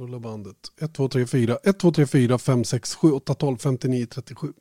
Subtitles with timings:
[0.00, 0.56] Rulla bandet.
[0.80, 4.54] 1, 2, 3, 4, 1, 2, 3, 4, 5, 6, 7, 8, 12, 59, 37.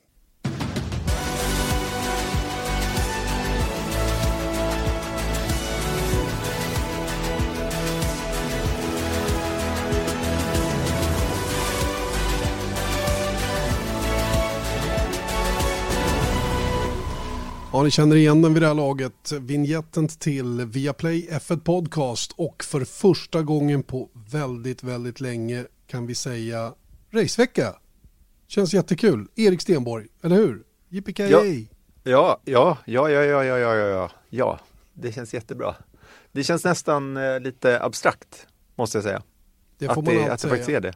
[17.79, 19.31] Ja, ni känner igen den vid det här laget.
[19.31, 26.15] Vinjetten till Viaplay F1 Podcast och för första gången på väldigt, väldigt länge kan vi
[26.15, 26.73] säga
[27.11, 27.75] racevecka.
[28.47, 29.27] Känns jättekul.
[29.35, 30.63] Erik Stenborg, eller hur?
[30.89, 31.19] JPK.
[31.19, 31.43] Ja.
[32.03, 34.59] Ja, ja, ja, ja, ja, ja, ja, ja, ja,
[34.93, 35.75] det känns jättebra.
[36.31, 39.21] Det känns nästan eh, lite abstrakt, måste jag säga.
[39.77, 40.93] Det får att man det, allt att det faktiskt är det.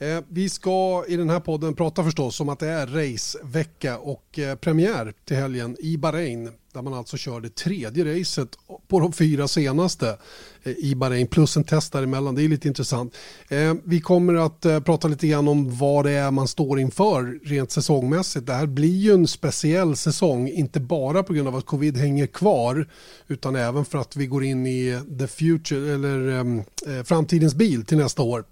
[0.00, 4.38] Eh, vi ska i den här podden prata förstås om att det är racevecka och
[4.38, 8.48] eh, premiär till helgen i Bahrain där man alltså kör det tredje racet
[8.88, 10.18] på de fyra senaste
[10.62, 12.34] eh, i Bahrain plus en test däremellan.
[12.34, 13.16] Det är lite intressant.
[13.48, 17.38] Eh, vi kommer att eh, prata lite grann om vad det är man står inför
[17.44, 18.46] rent säsongmässigt.
[18.46, 22.26] Det här blir ju en speciell säsong, inte bara på grund av att covid hänger
[22.26, 22.88] kvar
[23.28, 27.84] utan även för att vi går in i the future eller ehm, eh, framtidens bil
[27.84, 28.44] till nästa år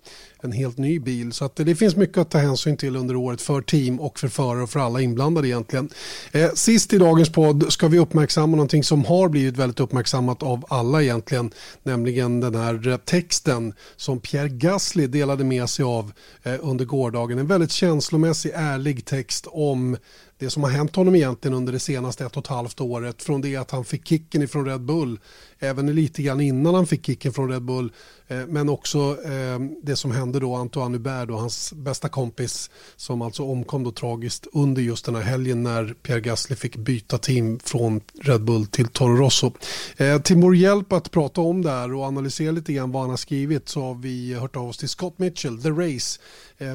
[0.47, 1.33] en helt ny bil.
[1.33, 4.28] Så att det finns mycket att ta hänsyn till under året för team och för
[4.28, 5.88] förare och för alla inblandade egentligen.
[6.33, 10.64] Eh, sist i dagens podd ska vi uppmärksamma någonting som har blivit väldigt uppmärksammat av
[10.69, 11.50] alla egentligen,
[11.83, 17.38] nämligen den här eh, texten som Pierre Gasly delade med sig av eh, under gårdagen.
[17.38, 19.97] En väldigt känslomässig, ärlig text om
[20.38, 23.22] det som har hänt honom egentligen under det senaste ett och ett halvt året.
[23.22, 25.20] Från det att han fick kicken ifrån Red Bull,
[25.58, 27.92] även lite grann innan han fick kicken från Red Bull.
[28.28, 33.22] Eh, men också eh, det som hände då Antoine Hubert, då, hans bästa kompis, som
[33.22, 37.58] alltså omkom då tragiskt under just den här helgen när Pierre Gasly fick byta team
[37.58, 39.52] från Red Bull till Toro Rosso.
[39.96, 43.10] Eh, till vår hjälp att prata om det här och analysera lite grann vad han
[43.10, 46.20] har skrivit så har vi hört av oss till Scott Mitchell, The Race,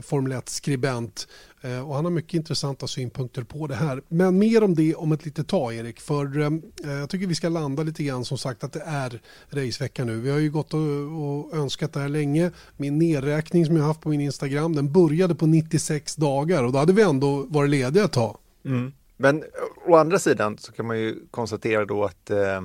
[0.04, 1.28] Formel 1-skribent
[1.64, 4.02] Eh, och han har mycket intressanta synpunkter på det här.
[4.08, 6.00] Men mer om det om ett litet tag Erik.
[6.00, 6.48] För eh,
[6.84, 10.20] eh, jag tycker vi ska landa lite grann som sagt att det är racevecka nu.
[10.20, 12.52] Vi har ju gått och, och önskat det här länge.
[12.78, 16.80] Min nedräkning som jag haft på min Instagram den började på 96 dagar och då
[16.80, 18.38] hade vi ändå varit lediga ett tag.
[18.66, 18.92] Mm.
[19.18, 19.48] Men eh,
[19.88, 22.62] å andra sidan så kan man ju konstatera då att eh,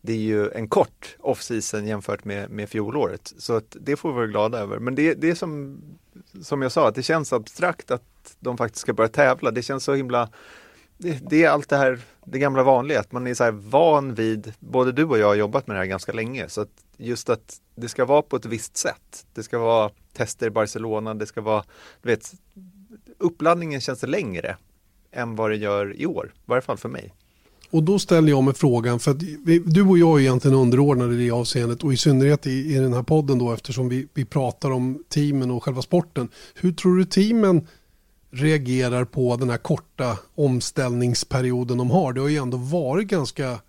[0.00, 3.32] det är ju en kort off-season jämfört med, med fjolåret.
[3.38, 4.78] Så att det får vi vara glada över.
[4.78, 5.80] Men det, det är som
[6.42, 9.50] som jag sa, att det känns abstrakt att de faktiskt ska börja tävla.
[9.50, 10.28] Det känns så himla
[10.98, 14.14] det, det är allt det här, det gamla vanliga, att man är så här van
[14.14, 17.28] vid, både du och jag har jobbat med det här ganska länge, så att just
[17.28, 19.26] att det ska vara på ett visst sätt.
[19.34, 21.64] Det ska vara tester i Barcelona, det ska vara,
[22.02, 22.32] du vet,
[23.18, 24.56] uppladdningen känns längre
[25.10, 27.14] än vad det gör i år, i varje fall för mig.
[27.70, 31.14] Och då ställer jag mig frågan, för att vi, du och jag är egentligen underordnade
[31.14, 34.24] i det avseendet och i synnerhet i, i den här podden då eftersom vi, vi
[34.24, 36.28] pratar om teamen och själva sporten.
[36.54, 37.66] Hur tror du teamen
[38.30, 42.12] reagerar på den här korta omställningsperioden de har?
[42.12, 43.60] Det har ju ändå varit ganska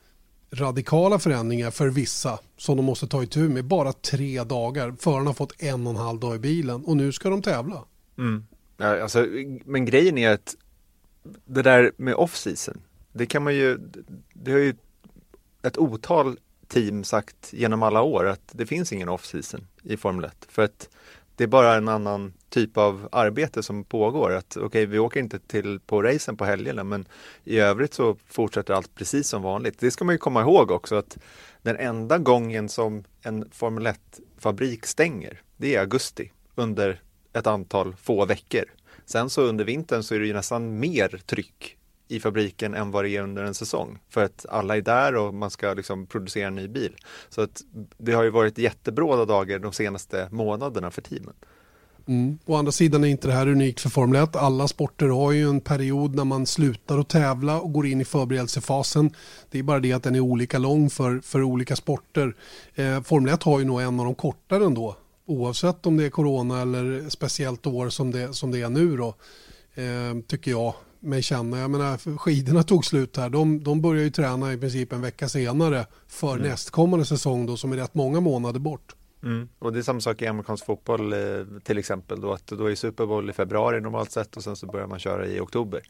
[0.52, 3.66] radikala förändringar för vissa som de måste ta itu med.
[3.66, 4.96] Bara tre dagar.
[5.00, 7.84] Förarna har fått en och en halv dag i bilen och nu ska de tävla.
[8.18, 8.46] Mm.
[8.78, 9.28] Ja, alltså,
[9.66, 10.56] men grejen är att
[11.46, 12.78] det där med off-season
[13.20, 13.78] det kan man ju,
[14.34, 14.76] det har ju
[15.62, 16.38] ett otal
[16.68, 20.48] team sagt genom alla år att det finns ingen off-season i Formel 1.
[20.50, 20.90] För att
[21.36, 24.32] det är bara en annan typ av arbete som pågår.
[24.32, 27.06] Att okej, okay, vi åker inte till på racen på helgerna men
[27.44, 29.80] i övrigt så fortsätter allt precis som vanligt.
[29.80, 31.18] Det ska man ju komma ihåg också att
[31.62, 37.02] den enda gången som en Formel 1-fabrik stänger, det är augusti under
[37.34, 38.66] ett antal få veckor.
[39.06, 41.78] Sen så under vintern så är det ju nästan mer tryck
[42.10, 44.00] i fabriken än vad det är under en säsong.
[44.10, 46.96] För att alla är där och man ska liksom producera en ny bil.
[47.30, 47.62] Så att
[47.98, 51.34] det har ju varit jättebråda dagar de senaste månaderna för teamen.
[52.08, 52.40] Mm.
[52.46, 54.36] Å andra sidan är inte det här unikt för Formel 1.
[54.36, 58.06] Alla sporter har ju en period när man slutar att tävla och går in i
[58.06, 59.12] förberedelsefasen.
[59.52, 62.36] Det är bara det att den är olika lång för, för olika sporter.
[62.76, 64.96] Eh, Formel 1 har ju nog en av de kortare ändå.
[65.26, 69.16] Oavsett om det är corona eller speciellt år som det, som det är nu då.
[69.76, 71.60] Eh, tycker jag mig känna.
[71.60, 73.30] Jag menar, skidorna tog slut här.
[73.30, 76.48] De, de börjar ju träna i princip en vecka senare för mm.
[76.48, 78.96] nästkommande säsong då, som är rätt många månader bort.
[79.24, 79.50] Mm.
[79.60, 81.20] Och det är samma sak i amerikansk fotboll eh,
[81.64, 82.22] till exempel.
[82.22, 85.00] Då, att då är Super Bowl i februari normalt sett och sen så börjar man
[85.00, 85.82] köra i oktober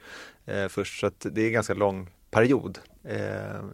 [0.45, 0.99] eh, först.
[0.99, 3.19] Så att det är en ganska lång period, eh,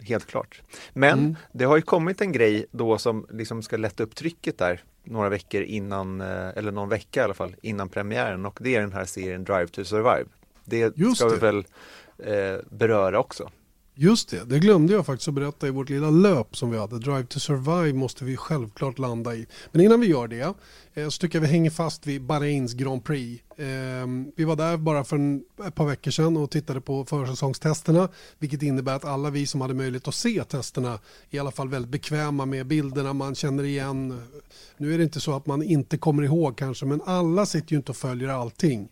[0.02, 0.62] helt klart.
[0.94, 1.36] Men mm.
[1.52, 5.30] det har ju kommit en grej då som liksom ska lätta upp trycket där några
[5.30, 8.94] veckor innan, eh, eller någon vecka i alla fall, innan premiären och det är den
[8.94, 10.26] här serien Drive to Survive
[10.66, 11.36] det Just ska det.
[11.36, 11.66] vi väl
[12.18, 13.50] eh, beröra också.
[13.98, 17.00] Just det, det glömde jag faktiskt att berätta i vårt lilla löp som vi hade.
[17.00, 19.48] Drive to Survive måste vi självklart landa i.
[19.72, 20.54] Men innan vi gör det
[20.94, 23.44] eh, så tycker jag vi hänger fast vid Bahrains Grand Prix.
[23.58, 28.10] Ehm, vi var där bara för en, ett par veckor sedan och tittade på försäsongstesterna.
[28.40, 31.92] Vilket innebär att alla vi som hade möjlighet att se testerna i alla fall väldigt
[31.92, 34.22] bekväma med bilderna man känner igen.
[34.78, 37.78] Nu är det inte så att man inte kommer ihåg kanske men alla sitter ju
[37.78, 38.90] inte och följer allting.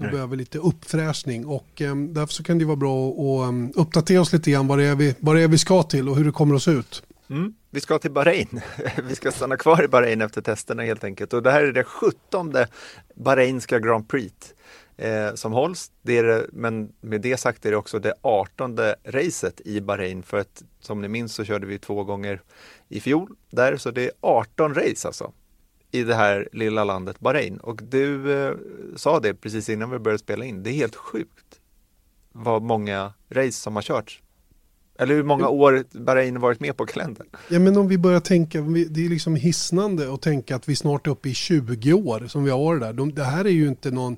[0.00, 4.20] Vi behöver lite uppfräschning och um, därför så kan det vara bra att um, uppdatera
[4.20, 6.24] oss lite grann vad det, är vi, vad det är vi ska till och hur
[6.24, 7.02] det kommer att se ut.
[7.30, 7.54] Mm.
[7.70, 8.60] Vi ska till Bahrain.
[9.08, 11.32] vi ska stanna kvar i Bahrain efter testerna helt enkelt.
[11.32, 12.68] Och det här är det sjuttonde
[13.14, 14.54] Bahrainska Grand Prix
[14.96, 15.90] eh, som hålls.
[16.02, 20.22] Det är det, men med det sagt är det också det artonde racet i Bahrain
[20.22, 22.42] för att som ni minns så körde vi två gånger
[22.88, 25.32] i fjol där så det är 18 race alltså
[25.90, 27.56] i det här lilla landet Bahrain.
[27.56, 28.54] Och du eh,
[28.96, 30.62] sa det precis innan vi började spela in.
[30.62, 31.60] Det är helt sjukt
[32.32, 34.22] vad många race som har körts.
[34.98, 37.26] Eller hur många år Bahrain varit med på kalendern.
[37.48, 41.06] Ja men om vi börjar tänka, det är liksom hisnande att tänka att vi snart
[41.06, 42.92] är uppe i 20 år som vi har varit där.
[42.92, 44.16] De, det här är ju inte någon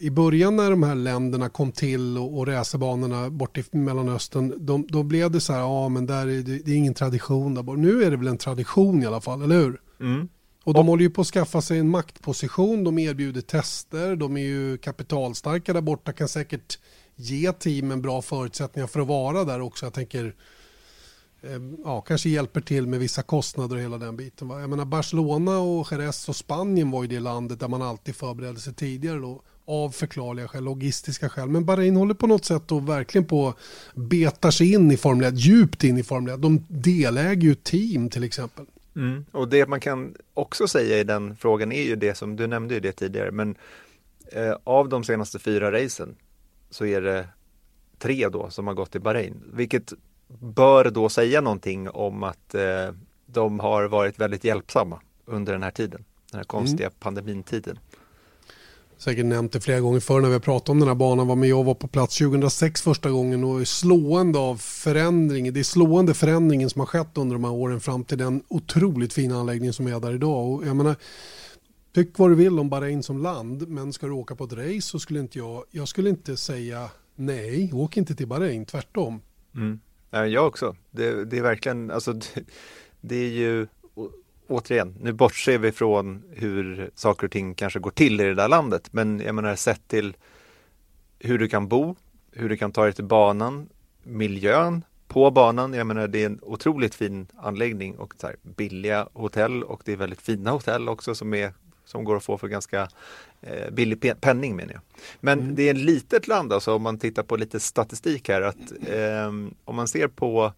[0.00, 4.86] i början när de här länderna kom till och, och racerbanorna bort i Mellanöstern, de,
[4.88, 7.62] då blev det så här, ja men där är det, det är ingen tradition där
[7.62, 7.78] bort.
[7.78, 9.80] Nu är det väl en tradition i alla fall, eller hur?
[10.00, 10.28] Mm.
[10.66, 14.40] Och de håller ju på att skaffa sig en maktposition, de erbjuder tester, de är
[14.40, 16.78] ju kapitalstarka där borta, kan säkert
[17.16, 19.86] ge teamen bra förutsättningar för att vara där också.
[19.86, 20.34] Jag tänker,
[21.42, 21.50] eh,
[21.84, 24.50] ja, kanske hjälper till med vissa kostnader och hela den biten.
[24.50, 28.60] Jag menar Barcelona och Jerez och Spanien var ju det landet där man alltid förberedde
[28.60, 31.48] sig tidigare då, av förklarliga skäl, logistiska skäl.
[31.48, 33.54] Men Bahrain håller på något sätt och verkligen på
[33.94, 36.42] betar sig in i Formel 1, djupt in i Formel 1.
[36.42, 38.66] De deläger ju team till exempel.
[38.96, 39.24] Mm.
[39.32, 42.74] Och det man kan också säga i den frågan är ju det som du nämnde
[42.74, 43.56] ju det tidigare, men
[44.32, 46.16] eh, av de senaste fyra racen
[46.70, 47.28] så är det
[47.98, 49.92] tre då som har gått till Bahrain, vilket
[50.28, 52.90] bör då säga någonting om att eh,
[53.26, 56.96] de har varit väldigt hjälpsamma under den här tiden, den här konstiga mm.
[56.98, 57.78] pandemintiden
[58.98, 61.26] säkert nämnt det flera gånger förr när vi har pratat om den här banan.
[61.26, 65.54] Var med jag var på plats 2006 första gången och är slående av förändringen.
[65.54, 69.12] Det är slående förändringen som har skett under de här åren fram till den otroligt
[69.12, 70.52] fina anläggningen som är där idag.
[70.52, 70.96] Och jag menar,
[71.94, 74.80] tyck vad du vill om Bahrain som land, men ska du åka på ett race
[74.80, 79.20] så skulle inte jag, jag skulle inte säga nej, åk inte till Bahrain, tvärtom.
[79.54, 79.80] Mm.
[80.10, 80.76] Jag också.
[80.90, 82.44] Det, det är verkligen, alltså det,
[83.00, 83.66] det är ju
[84.48, 88.48] återigen, nu bortser vi från hur saker och ting kanske går till i det där
[88.48, 88.88] landet.
[88.92, 90.16] Men jag menar sett till
[91.18, 91.96] hur du kan bo,
[92.32, 93.68] hur du kan ta dig till banan,
[94.02, 95.72] miljön på banan.
[95.72, 99.92] Jag menar det är en otroligt fin anläggning och så här, billiga hotell och det
[99.92, 101.52] är väldigt fina hotell också som, är,
[101.84, 102.88] som går att få för ganska
[103.40, 104.82] eh, billig penning menar jag.
[105.20, 105.54] Men mm.
[105.54, 109.26] det är ett litet land alltså om man tittar på lite statistik här att eh,
[109.64, 110.52] om man ser på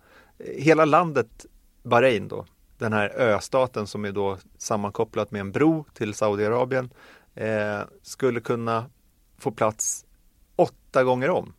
[0.56, 1.46] hela landet
[1.82, 2.44] Bahrain då
[2.78, 6.90] den här östaten som är då sammankopplat med en bro till Saudiarabien
[7.34, 8.90] eh, skulle kunna
[9.38, 10.06] få plats
[10.56, 11.52] åtta gånger om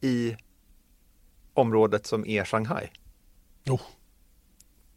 [0.00, 0.36] i
[1.54, 2.88] området som är Shanghai.
[3.68, 3.80] Oh.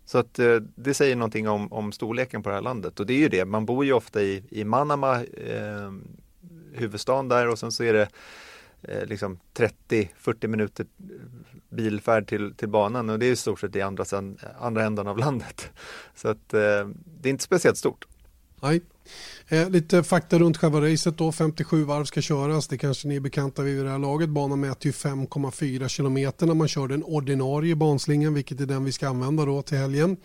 [0.05, 3.13] Så att eh, det säger någonting om, om storleken på det här landet och det
[3.13, 5.91] är ju det, man bor ju ofta i, i Manama, eh,
[6.73, 8.09] huvudstaden där och sen så är det
[8.87, 9.39] eh, liksom
[9.89, 10.85] 30-40 minuter
[11.69, 15.07] bilfärd till, till banan och det är i stort sett i andra, sen, andra änden
[15.07, 15.69] av landet.
[16.15, 16.59] Så att eh,
[17.21, 18.05] det är inte speciellt stort.
[18.61, 18.81] Nej.
[19.47, 21.31] Eh, lite fakta runt själva racet då.
[21.31, 22.67] 57 varv ska köras.
[22.67, 24.29] Det kanske ni är bekanta vid det här laget.
[24.29, 28.91] Banan mäter ju 5,4 kilometer när man kör den ordinarie banslingan, vilket är den vi
[28.91, 30.17] ska använda då till helgen.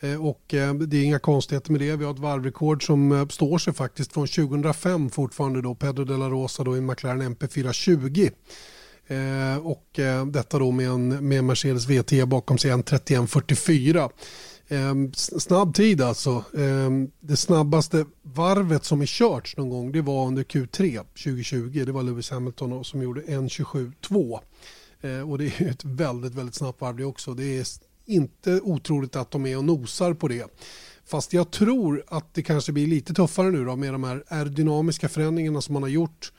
[0.00, 1.96] Eh, och eh, det är inga konstigheter med det.
[1.96, 5.74] Vi har ett varvrekord som eh, står sig faktiskt från 2005 fortfarande då.
[5.74, 8.30] Pedro de la Rosa då i McLaren MP420.
[9.62, 14.10] Och detta då med en med Mercedes VT bakom sig en 3144.
[14.68, 16.44] Ehm, snabb tid alltså.
[16.58, 21.82] Ehm, det snabbaste varvet som är kört någon gång det var under Q3 2020.
[21.86, 24.40] Det var Lewis Hamilton som gjorde 1.27.2.
[25.26, 27.34] Och det är ett väldigt, väldigt snabbt varv det också.
[27.34, 27.64] Det är
[28.06, 30.46] inte otroligt att de är och nosar på det.
[31.06, 35.08] Fast jag tror att det kanske blir lite tuffare nu då med de här aerodynamiska
[35.08, 36.32] förändringarna som man har gjort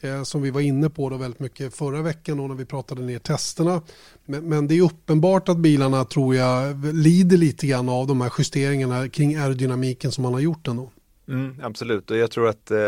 [0.00, 3.02] eh, som vi var inne på då väldigt mycket förra veckan då när vi pratade
[3.02, 3.82] ner testerna.
[4.24, 8.32] Men, men, det är uppenbart att bilarna tror jag lider lite grann av de här
[8.38, 10.90] justeringarna kring aerodynamiken som man har gjort ändå.
[11.28, 12.78] Mm, absolut och jag tror att eh,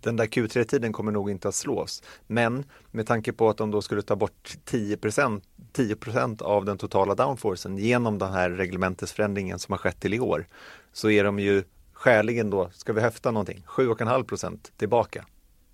[0.00, 2.02] den där Q3-tiden kommer nog inte att slås.
[2.26, 4.96] Men med tanke på att de då skulle ta bort 10
[5.72, 10.46] 10% av den totala downforcen genom den här reglementesförändringen som har skett till i år
[10.92, 11.62] så är de ju
[11.92, 15.26] skäligen då, ska vi höfta någonting, 7,5 procent tillbaka.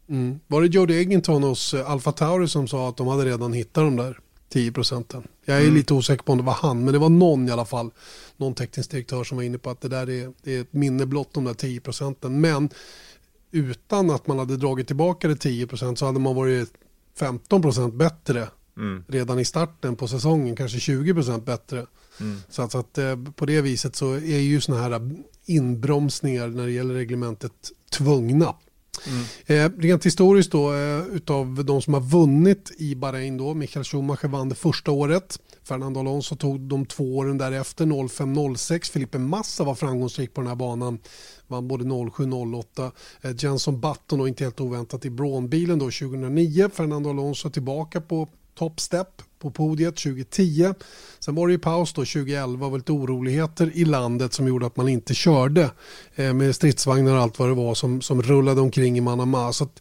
[0.08, 0.40] Mm.
[0.46, 3.84] Var det Jody Egginton hos eh, Alfa Tauri som sa att de hade redan hittat
[3.84, 4.18] dem där?
[4.48, 5.28] 10 procenten.
[5.44, 5.74] Jag är mm.
[5.74, 7.90] lite osäker på om det var han, men det var någon i alla fall.
[8.36, 11.06] Någon teknisk direktör som var inne på att det där är, det är ett minne
[11.06, 12.40] blott de där 10 procenten.
[12.40, 12.70] Men
[13.50, 16.72] utan att man hade dragit tillbaka det 10 procent så hade man varit
[17.18, 19.04] 15 procent bättre mm.
[19.08, 21.86] redan i starten på säsongen, kanske 20 procent bättre.
[22.20, 22.36] Mm.
[22.48, 25.10] Så att, så att, eh, på det viset så är ju sådana här
[25.46, 27.52] inbromsningar när det gäller reglementet
[27.90, 28.54] tvungna.
[29.06, 29.24] Mm.
[29.46, 34.28] Eh, rent historiskt då, eh, utav de som har vunnit i Bahrain då, Michael Schumacher
[34.28, 35.38] vann det första året.
[35.62, 38.90] Fernando Alonso tog de två åren därefter, 05-06.
[38.90, 40.98] Felipe Massa var framgångsrik på den här banan,
[41.46, 42.92] vann både 07-08.
[43.20, 46.70] Eh, Jenson Button och inte helt oväntat i Braun-bilen då 2009.
[46.74, 49.08] Fernando Alonso tillbaka på top step
[49.38, 50.74] på podiet 2010.
[51.18, 54.76] Sen var det ju paus då 2011 och lite oroligheter i landet som gjorde att
[54.76, 55.70] man inte körde
[56.14, 59.52] eh, med stridsvagnar och allt vad det var som, som rullade omkring i Manama.
[59.52, 59.80] Så att,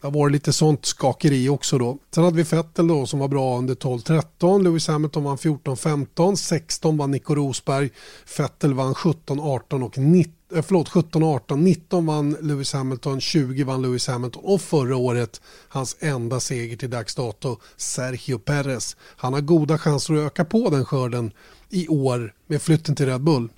[0.00, 1.98] det har varit lite sånt skakeri också då.
[2.14, 4.62] Sen hade vi Fettel då som var bra under 12-13.
[4.62, 6.36] Lewis Hamilton vann 14-15.
[6.36, 7.90] 16 vann Nico Rosberg.
[8.26, 13.82] Fettel vann 17-18 och 19 Eh, förlåt, 17, 18, 19 vann Lewis Hamilton, 20 vann
[13.82, 18.96] Lewis Hamilton och förra året hans enda seger till dags dato, Sergio Perez.
[19.16, 21.32] Han har goda chanser att öka på den skörden
[21.68, 23.48] i år med flytten till Red Bull.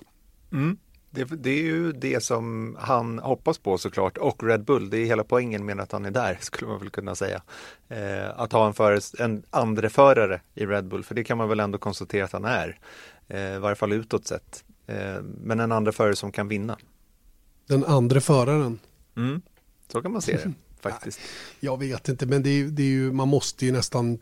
[0.51, 0.77] Mm.
[1.09, 4.89] Det, det, är ju det som han hoppas på såklart och Red Bull.
[4.89, 7.41] Det är hela poängen med att han är där skulle man väl kunna säga.
[7.89, 11.49] Eh, att ha en, föres, en andre förare i Red Bull, för det kan man
[11.49, 12.79] väl ändå konstatera att han är.
[13.27, 14.63] Eh, I varje fall utåt sett.
[14.87, 16.77] Eh, men en andra förare som kan vinna.
[17.67, 18.79] Den andra föraren.
[19.17, 19.41] Mm,
[19.91, 21.19] så kan man se det faktiskt.
[21.59, 24.19] Jag vet inte, men det är, det är ju, man måste ju nästan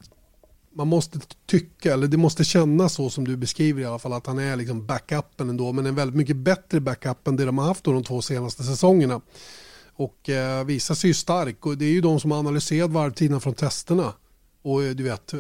[0.74, 4.28] man måste tycka, eller det måste kännas så som du beskriver i alla fall, att
[4.28, 7.66] han är liksom backupen ändå, men en väldigt mycket bättre backup än det de har
[7.66, 9.22] haft de två senaste säsongerna.
[9.94, 13.40] Och eh, visar sig ju stark och det är ju de som har analyserat varvtiderna
[13.40, 14.14] från testerna.
[14.62, 15.34] Och eh, du vet,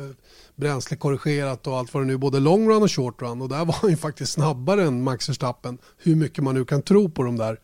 [0.55, 3.75] bränslekorrigerat och allt vad det nu både long run och short run och där var
[3.81, 5.77] han ju faktiskt snabbare än Max Verstappen.
[5.97, 7.59] Hur mycket man nu kan tro på de där.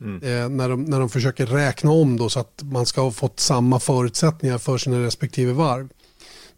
[0.00, 0.22] Mm.
[0.22, 3.40] Eh, när, de, när de försöker räkna om då så att man ska ha fått
[3.40, 5.88] samma förutsättningar för sina respektive varv.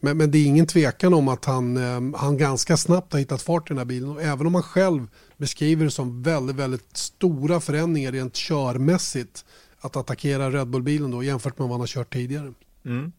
[0.01, 3.43] Men, men det är ingen tvekan om att han, eh, han ganska snabbt har hittat
[3.43, 4.11] fart i den här bilen.
[4.11, 9.45] Och även om han själv beskriver det som väldigt, väldigt stora förändringar rent körmässigt
[9.81, 12.53] att attackera Red Bull-bilen då jämfört med vad han har kört tidigare.
[12.85, 13.13] Mm.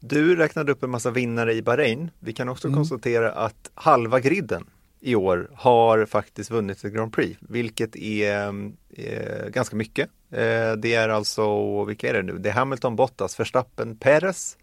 [0.00, 2.10] Du räknade upp en massa vinnare i Bahrain.
[2.18, 2.76] Vi kan också mm.
[2.76, 4.64] konstatera att halva griden
[5.00, 8.48] i år har faktiskt vunnit ett Grand Prix, vilket är,
[8.88, 10.08] eh, ganska mycket.
[10.30, 12.38] Eh, det är alltså, vilka är det nu?
[12.38, 14.56] Det är Hamilton, Bottas, Verstappen, Perez.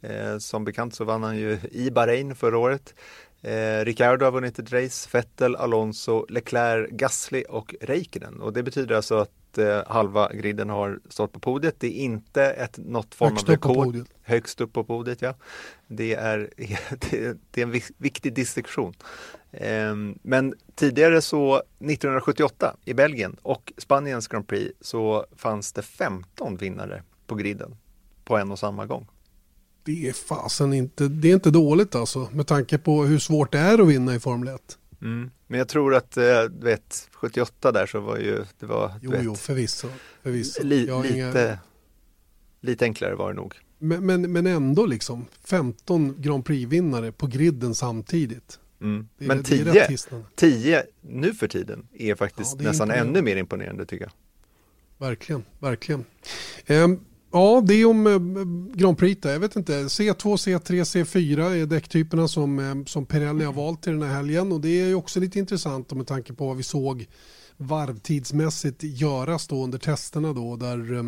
[0.00, 2.94] Eh, som bekant så vann han ju i Bahrain förra året.
[3.42, 8.40] Eh, Ricardo har vunnit ett race, Vettel, Alonso, Leclerc, Gasly och Räikkönen.
[8.40, 11.74] Och det betyder alltså att eh, halva griden har stått på podiet.
[11.78, 13.96] Det är inte ett, något form Högst av rekord.
[14.22, 15.34] Högst upp på podiet, ja.
[15.86, 16.50] Det är,
[17.10, 18.94] det, det är en viktig distinktion.
[19.50, 26.56] Eh, men tidigare så 1978 i Belgien och Spaniens Grand Prix så fanns det 15
[26.56, 27.76] vinnare på griden
[28.24, 29.06] på en och samma gång
[29.84, 33.58] det är fasen inte, det är inte dåligt alltså med tanke på hur svårt det
[33.58, 34.78] är att vinna i Formel 1.
[35.04, 35.30] Mm.
[35.46, 39.10] Men jag tror att, eh, du vet, 78 där så var ju, det var, jo,
[39.10, 39.88] vet, jo, förvisso.
[40.22, 40.62] förvisso.
[40.62, 41.58] Li, lite, inga...
[42.60, 43.54] lite enklare var det nog.
[43.78, 48.58] Men, men, men ändå liksom 15 Grand Prix-vinnare på griden samtidigt.
[48.80, 49.08] Mm.
[49.18, 49.98] Men 10,
[50.34, 54.12] 10 nu för tiden är faktiskt ja, är nästan ännu mer imponerande tycker jag.
[55.08, 56.04] Verkligen, verkligen.
[56.68, 59.24] Um, Ja, det är om eh, Grand Prix.
[59.24, 59.72] Jag vet inte.
[59.72, 64.52] C2, C3, C4 är däcktyperna som, eh, som Pirelli har valt till den här helgen.
[64.52, 67.06] Och det är också lite intressant med tanke på vad vi såg
[67.56, 71.02] varvtidsmässigt göras då under testerna då där eh,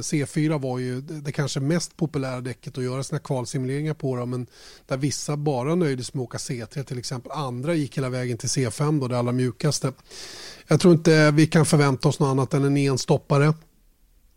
[0.00, 4.46] C4 var ju det kanske mest populära däcket att göra sina kvalsimuleringar på då, men
[4.86, 7.32] där vissa bara nöjdes med att åka C3 till exempel.
[7.32, 9.92] Andra gick hela vägen till C5 då, det allra mjukaste.
[10.66, 13.54] Jag tror inte vi kan förvänta oss något annat än en enstoppare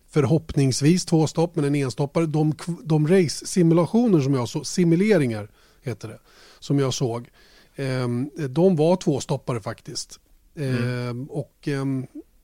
[0.09, 2.25] förhoppningsvis två stopp men en enstoppare.
[2.25, 5.49] De, de race-simulationer som jag såg, simuleringar
[5.81, 6.19] heter det,
[6.59, 7.29] som jag såg,
[7.75, 8.07] eh,
[8.49, 10.19] de var tvåstoppare faktiskt.
[10.55, 11.07] Mm.
[11.07, 11.85] Eh, och eh,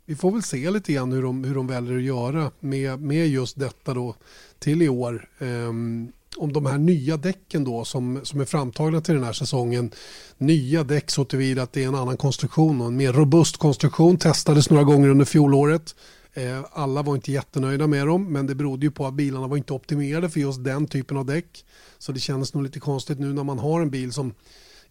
[0.05, 3.27] vi får väl se lite grann hur de, hur de väljer att göra med, med
[3.27, 4.15] just detta då
[4.59, 5.29] till i år.
[5.39, 9.91] Ehm, om de här nya däcken då som, som är framtagna till den här säsongen.
[10.37, 14.17] Nya däck så tillvida att det är en annan konstruktion och en mer robust konstruktion
[14.17, 15.95] testades några gånger under fjolåret.
[16.37, 19.57] Eh, alla var inte jättenöjda med dem men det berodde ju på att bilarna var
[19.57, 21.65] inte optimerade för just den typen av däck.
[21.97, 24.33] Så det kändes nog lite konstigt nu när man har en bil som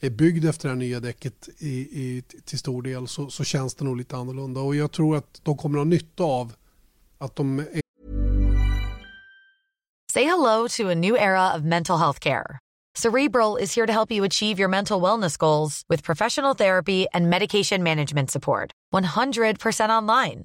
[0.00, 3.74] är byggd efter det här nya däcket i, i, till stor del så, så känns
[3.74, 6.52] det nog lite annorlunda och jag tror att de kommer att ha nytta av
[7.18, 7.80] att de är...
[10.12, 12.58] Say hello to a new era of mental health care.
[12.96, 17.28] Cerebral is here to help you achieve your mental wellness goals with professional therapy and
[17.30, 18.70] medication management support.
[18.94, 20.44] 100% online.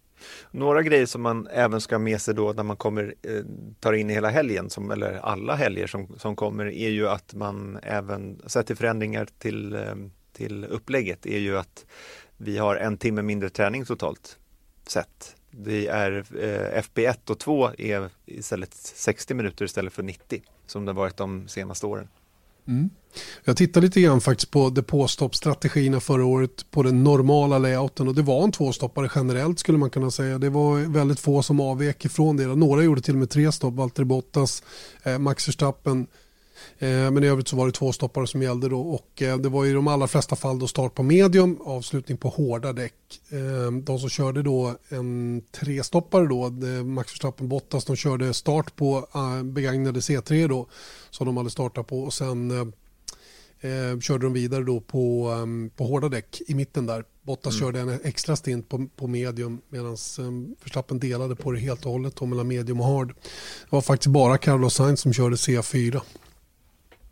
[0.51, 3.41] Några grejer som man även ska ha med sig då när man kommer, eh,
[3.79, 7.33] tar in i hela helgen, som, eller alla helger som, som kommer, är ju att
[7.33, 9.95] man även, sett till förändringar till, eh,
[10.33, 11.85] till upplägget, är ju att
[12.37, 14.37] vi har en timme mindre träning totalt
[14.87, 15.35] sett.
[15.51, 20.93] Det är eh, FP1 och 2 är istället 60 minuter istället för 90 som det
[20.93, 22.07] varit de senaste åren.
[22.67, 22.89] Mm.
[23.43, 28.21] Jag tittade lite grann faktiskt på depåstoppstrategierna förra året på den normala layouten och det
[28.21, 30.37] var en tvåstoppare generellt skulle man kunna säga.
[30.37, 32.45] Det var väldigt få som avvek ifrån det.
[32.45, 34.63] Några gjorde till och med tre stopp, Valtteri Bottas,
[35.03, 36.07] eh, Max Verstappen.
[36.79, 39.49] Eh, men i övrigt så var det två stoppare som gällde då och eh, det
[39.49, 42.93] var i de allra flesta fall då start på medium, avslutning på hårda däck.
[43.29, 46.49] Eh, de som körde då en trestoppare då,
[46.83, 49.07] Max Verstappen Bottas, de körde start på
[49.43, 50.67] begagnade C3 då
[51.09, 52.73] som de hade startat på och sen
[53.61, 57.03] eh, körde de vidare då på, um, på hårda däck i mitten där.
[57.21, 57.59] Bottas mm.
[57.59, 61.91] körde en extra stint på, på medium medan um, Verstappen delade på det helt och
[61.91, 63.07] hållet mellan medium och hard.
[63.07, 66.01] Det var faktiskt bara Carlos Sainz som körde C4.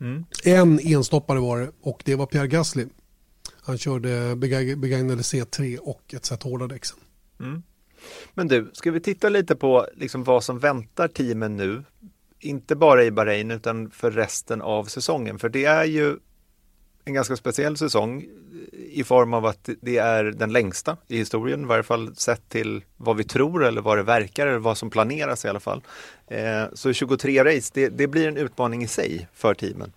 [0.02, 0.26] Mm.
[0.46, 2.86] En enstoppare var det och det var Pierre Gasly.
[3.62, 4.36] Han körde
[4.76, 6.84] begagnade C3 och ett set hårda däck
[7.40, 7.64] mm.
[8.34, 11.84] Men du, ska vi titta lite på liksom vad som väntar teamen nu?
[12.40, 15.40] Inte bara i Bahrain utan för resten av säsongen.
[15.40, 16.18] För det är ju
[17.10, 18.26] en ganska speciell säsong
[18.92, 22.84] i form av att det är den längsta i historien, i varje fall sett till
[22.98, 25.82] vad vi tror eller vad det verkar eller vad som planeras i alla fall.
[26.28, 29.92] Eh, så 23 race, det, det, blir en utmaning i sig för teamen.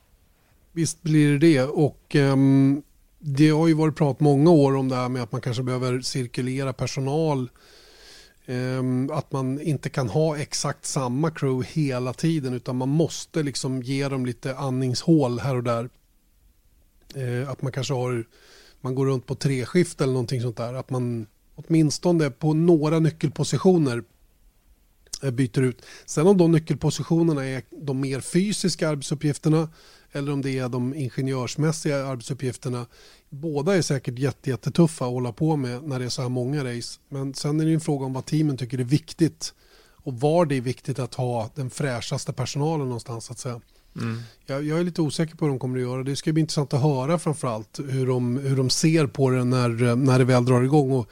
[0.73, 2.83] Visst blir det det och um,
[3.19, 6.01] det har ju varit prat många år om det här med att man kanske behöver
[6.01, 7.51] cirkulera personal
[8.47, 13.83] um, att man inte kan ha exakt samma crew hela tiden utan man måste liksom
[13.83, 15.89] ge dem lite andningshål här och där
[17.15, 18.25] Eh, att man kanske har,
[18.81, 20.75] man går runt på treskift eller någonting sånt där.
[20.75, 24.05] Att man åtminstone på några nyckelpositioner
[25.23, 25.83] eh, byter ut.
[26.07, 29.69] Sen om de nyckelpositionerna är de mer fysiska arbetsuppgifterna
[30.13, 32.87] eller om det är de ingenjörsmässiga arbetsuppgifterna.
[33.31, 37.01] Båda är säkert jättetuffa att hålla på med när det är så här många race.
[37.09, 39.55] Men sen är det en fråga om vad teamen tycker är viktigt
[40.05, 43.31] och var det är viktigt att ha den fräschaste personalen någonstans.
[43.31, 43.61] att säga.
[43.97, 44.19] Mm.
[44.47, 46.03] Jag, jag, är lite osäker på hur de kommer att göra.
[46.03, 49.97] Det ska bli intressant att höra framförallt hur de, hur de ser på det när,
[49.97, 50.93] när det väl drar igång.
[50.93, 51.11] Och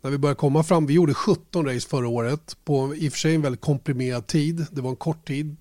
[0.00, 3.18] när vi börjar komma fram, vi gjorde 17 race förra året på i och för
[3.18, 4.66] sig en väldigt komprimerad tid.
[4.70, 5.56] Det var en kort tid.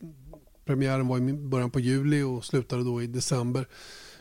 [0.66, 3.68] Premiären var i början på juli och slutade då i december.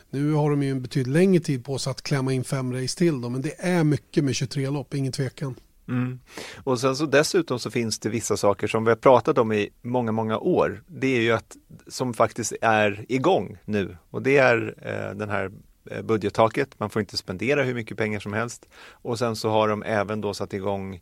[0.09, 2.97] Nu har de ju en betydligt längre tid på sig att klämma in fem race
[2.97, 3.21] till.
[3.21, 5.55] Då, men det är mycket med 23 lopp, ingen tvekan.
[5.91, 6.19] Mm.
[6.63, 9.69] Och sen så dessutom så finns det vissa saker som vi har pratat om i
[9.81, 10.83] många, många år.
[10.87, 15.51] Det är ju att som faktiskt är igång nu och det är eh, den här
[15.91, 16.79] eh, budgettaket.
[16.79, 20.21] Man får inte spendera hur mycket pengar som helst och sen så har de även
[20.21, 20.99] då satt igång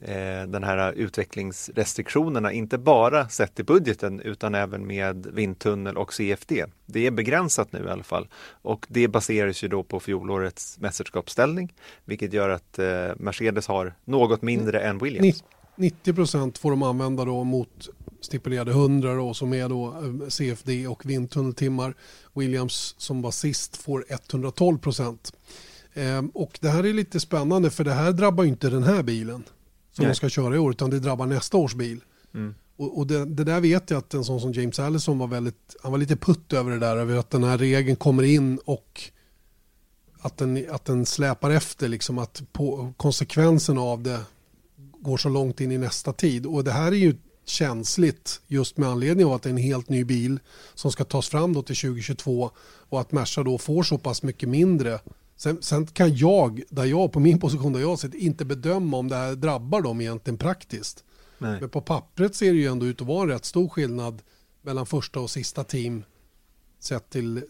[0.00, 6.64] eh, den här utvecklingsrestriktionerna, inte bara sett i budgeten utan även med vindtunnel och CFD.
[6.86, 8.28] Det är begränsat nu i alla fall
[8.62, 11.72] och det baseras ju då på fjolårets mästerskapsställning
[12.04, 15.44] vilket gör att eh, Mercedes har något mindre än Williams.
[15.76, 17.88] 90 procent får de använda då mot
[18.20, 21.94] stipulerade 100 då, som är då eh, CFD och vindtunneltimmar.
[22.34, 25.32] Williams som var sist får 112 procent.
[25.92, 29.44] Eh, och det här är lite spännande för det här drabbar inte den här bilen
[29.92, 30.10] som Nej.
[30.12, 32.00] de ska köra i år utan det drabbar nästa års bil.
[32.34, 32.54] Mm.
[32.76, 35.76] Och, och det, det, där vet jag att en sån som James Allison var väldigt,
[35.82, 39.02] han var lite putt över det där, över att den här regeln kommer in och
[40.20, 44.20] att den, att den släpar efter, liksom att på, konsekvenserna av det
[44.98, 46.46] går så långt in i nästa tid.
[46.46, 49.88] Och det här är ju känsligt just med anledning av att det är en helt
[49.88, 50.40] ny bil
[50.74, 52.50] som ska tas fram då till 2022
[52.88, 55.00] och att Merca då får så pass mycket mindre
[55.42, 59.08] Sen, sen, kan jag, där jag på min position där jag sitter, inte bedöma om
[59.08, 61.04] det här drabbar dem egentligen praktiskt.
[61.38, 61.60] Nej.
[61.60, 64.22] Men på pappret ser det ju ändå ut att vara en rätt stor skillnad
[64.62, 66.04] mellan första och sista team
[66.78, 67.42] sett till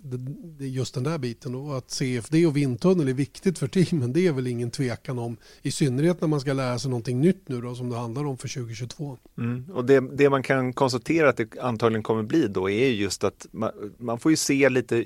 [0.59, 1.55] just den där biten.
[1.55, 5.37] Och att CFD och vindtunnel är viktigt för teamen det är väl ingen tvekan om.
[5.62, 8.38] I synnerhet när man ska lära sig någonting nytt nu då som det handlar om
[8.38, 9.18] för 2022.
[9.38, 9.64] Mm.
[9.70, 13.46] Och det, det, man kan konstatera att det antagligen kommer bli då är just att
[13.50, 15.05] man, man får ju se lite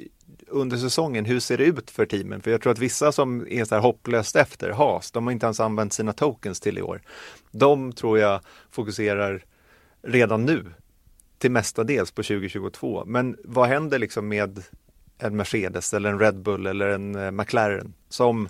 [0.49, 2.43] under säsongen, hur ser det ut för teamen?
[2.43, 5.47] För jag tror att vissa som är så här hopplöst efter, HAS, de har inte
[5.47, 7.03] ens använt sina tokens till i år.
[7.51, 9.45] De tror jag fokuserar
[10.03, 10.65] redan nu
[11.39, 13.05] till mestadels på 2022.
[13.07, 14.63] Men vad händer liksom med
[15.19, 18.49] en Mercedes eller en Red Bull eller en eh, McLaren som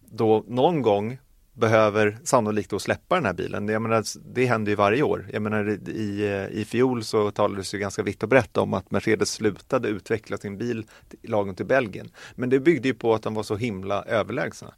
[0.00, 1.18] då någon gång
[1.54, 3.68] behöver sannolikt då släppa den här bilen.
[3.68, 5.28] Jag menar, det händer ju varje år.
[5.32, 9.30] Jag menar, i, I fjol så talades ju ganska vitt och brett om att Mercedes
[9.30, 10.86] slutade utveckla sin bil
[11.22, 12.10] lagom till Belgien.
[12.34, 14.74] Men det byggde ju på att de var så himla överlägsna.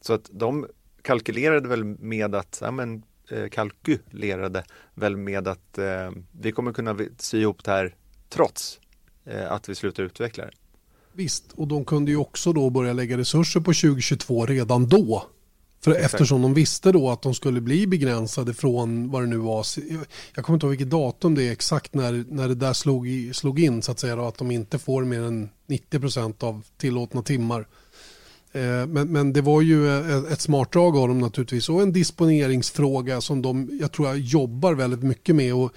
[0.00, 0.66] Så att de
[1.02, 4.64] kalkylerade väl med att ja, men, eh, kalkylerade
[4.94, 6.10] väl med att eh,
[6.40, 7.94] vi kommer kunna sy ihop det här
[8.28, 8.80] trots
[9.24, 10.52] eh, att vi slutar utveckla det.
[11.12, 15.24] Visst, och de kunde ju också då börja lägga resurser på 2022 redan då.
[15.80, 19.66] För eftersom de visste då att de skulle bli begränsade från vad det nu var.
[20.34, 23.34] Jag kommer inte ihåg vilket datum det är exakt när, när det där slog, i,
[23.34, 24.16] slog in så att säga.
[24.16, 27.66] Då, att de inte får mer än 90% av tillåtna timmar.
[28.52, 29.98] Eh, men, men det var ju
[30.32, 34.74] ett smart drag av dem naturligtvis och en disponeringsfråga som de, jag tror jag jobbar
[34.74, 35.54] väldigt mycket med.
[35.54, 35.72] Och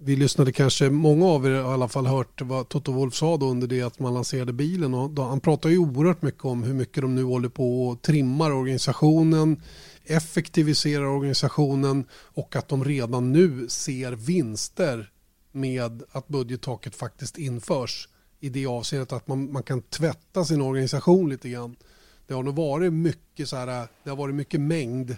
[0.00, 3.36] vi lyssnade kanske, många av er har i alla fall hört vad Toto Wolf sa
[3.36, 4.94] då under det att man lanserade bilen.
[4.94, 8.02] Och då, han pratar ju oerhört mycket om hur mycket de nu håller på och
[8.02, 9.62] trimmar organisationen,
[10.04, 15.10] effektiviserar organisationen och att de redan nu ser vinster
[15.52, 18.08] med att budgettaket faktiskt införs
[18.40, 21.76] i det avseendet att man, man kan tvätta sin organisation lite grann.
[22.26, 25.16] Det har nog varit mycket så här, det har varit mycket mängd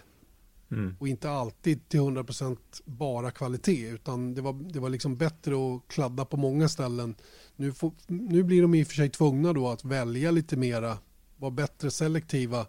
[0.70, 0.96] mm.
[0.98, 5.88] och inte alltid till 100% bara kvalitet utan det var, det var liksom bättre att
[5.88, 7.14] kladda på många ställen.
[7.56, 10.98] Nu, får, nu blir de i och för sig tvungna då att välja lite mera,
[11.36, 12.66] vara bättre selektiva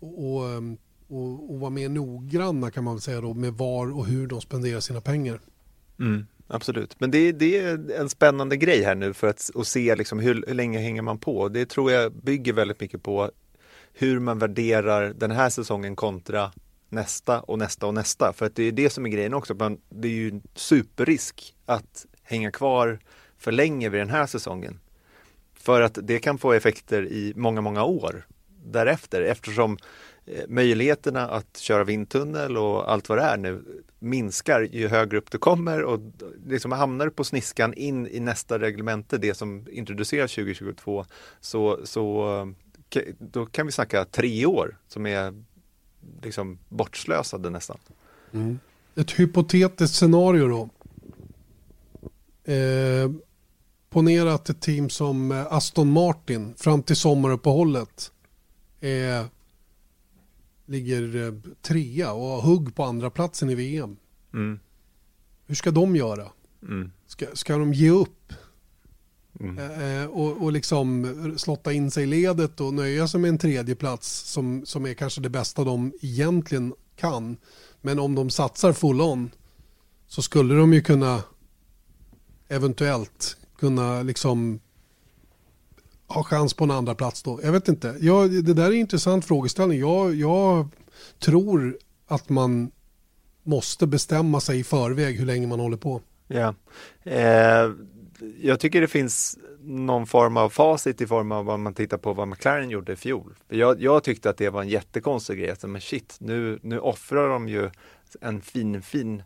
[0.00, 0.44] och, och,
[1.08, 4.40] och, och vara mer noggranna kan man väl säga då med var och hur de
[4.40, 5.40] spenderar sina pengar.
[5.98, 6.26] Mm.
[6.46, 10.18] Absolut, men det, det, är en spännande grej här nu för att, att se liksom
[10.18, 11.48] hur, hur länge hänger man på.
[11.48, 13.30] Det tror jag bygger väldigt mycket på
[13.92, 16.52] hur man värderar den här säsongen kontra
[16.88, 18.32] nästa och nästa och nästa.
[18.32, 19.54] För att det är det som är grejen också.
[19.54, 22.98] Man, det är ju en superrisk att hänga kvar
[23.38, 24.80] för länge vid den här säsongen.
[25.54, 28.26] För att det kan få effekter i många, många år
[28.64, 29.78] därefter eftersom
[30.26, 35.30] eh, möjligheterna att köra vindtunnel och allt vad det är nu minskar ju högre upp
[35.30, 36.00] du kommer och
[36.46, 41.04] liksom hamnar du på sniskan in i nästa reglemente, det som introduceras 2022,
[41.40, 42.28] så, så
[42.94, 45.44] eh, då kan vi snacka tre år som är
[46.22, 47.78] liksom bortslösade nästan.
[48.32, 48.58] Mm.
[48.94, 50.68] Ett hypotetiskt scenario då.
[52.52, 53.10] Eh,
[53.90, 58.12] ponera att ett team som Aston Martin fram till sommaruppehållet
[58.80, 59.26] är
[60.66, 63.96] ligger eh, trea och har hugg på andra platsen i VM.
[64.34, 64.58] Mm.
[65.46, 66.28] Hur ska de göra?
[66.62, 66.90] Mm.
[67.06, 68.32] Ska, ska de ge upp?
[69.40, 69.58] Mm.
[69.58, 73.38] Eh, eh, och, och liksom slotta in sig i ledet och nöja sig med en
[73.38, 77.36] tredje plats som, som är kanske det bästa de egentligen kan.
[77.80, 79.30] Men om de satsar full on
[80.06, 81.22] så skulle de ju kunna
[82.48, 84.60] eventuellt kunna liksom
[86.06, 87.40] ha chans på en andra plats då?
[87.42, 87.96] Jag vet inte.
[88.00, 89.80] Jag, det där är en intressant frågeställning.
[89.80, 90.68] Jag, jag
[91.18, 92.70] tror att man
[93.42, 96.00] måste bestämma sig i förväg hur länge man håller på.
[96.26, 96.54] Ja,
[97.02, 97.70] eh,
[98.40, 102.12] jag tycker det finns någon form av facit i form av vad man tittar på
[102.12, 103.34] vad McLaren gjorde i fjol.
[103.48, 107.48] Jag, jag tyckte att det var en jättekonstig grej, men shit, nu, nu offrar de
[107.48, 107.70] ju
[108.20, 109.22] en fin, fin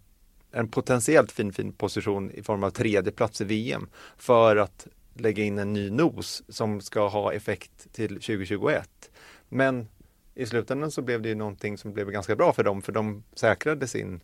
[0.52, 5.44] en potentiellt fin, fin position i form av tredje plats i VM för att lägga
[5.44, 9.10] in en ny nos som ska ha effekt till 2021.
[9.48, 9.88] Men
[10.34, 13.24] i slutändan så blev det ju någonting som blev ganska bra för dem för de
[13.34, 14.20] säkrade sin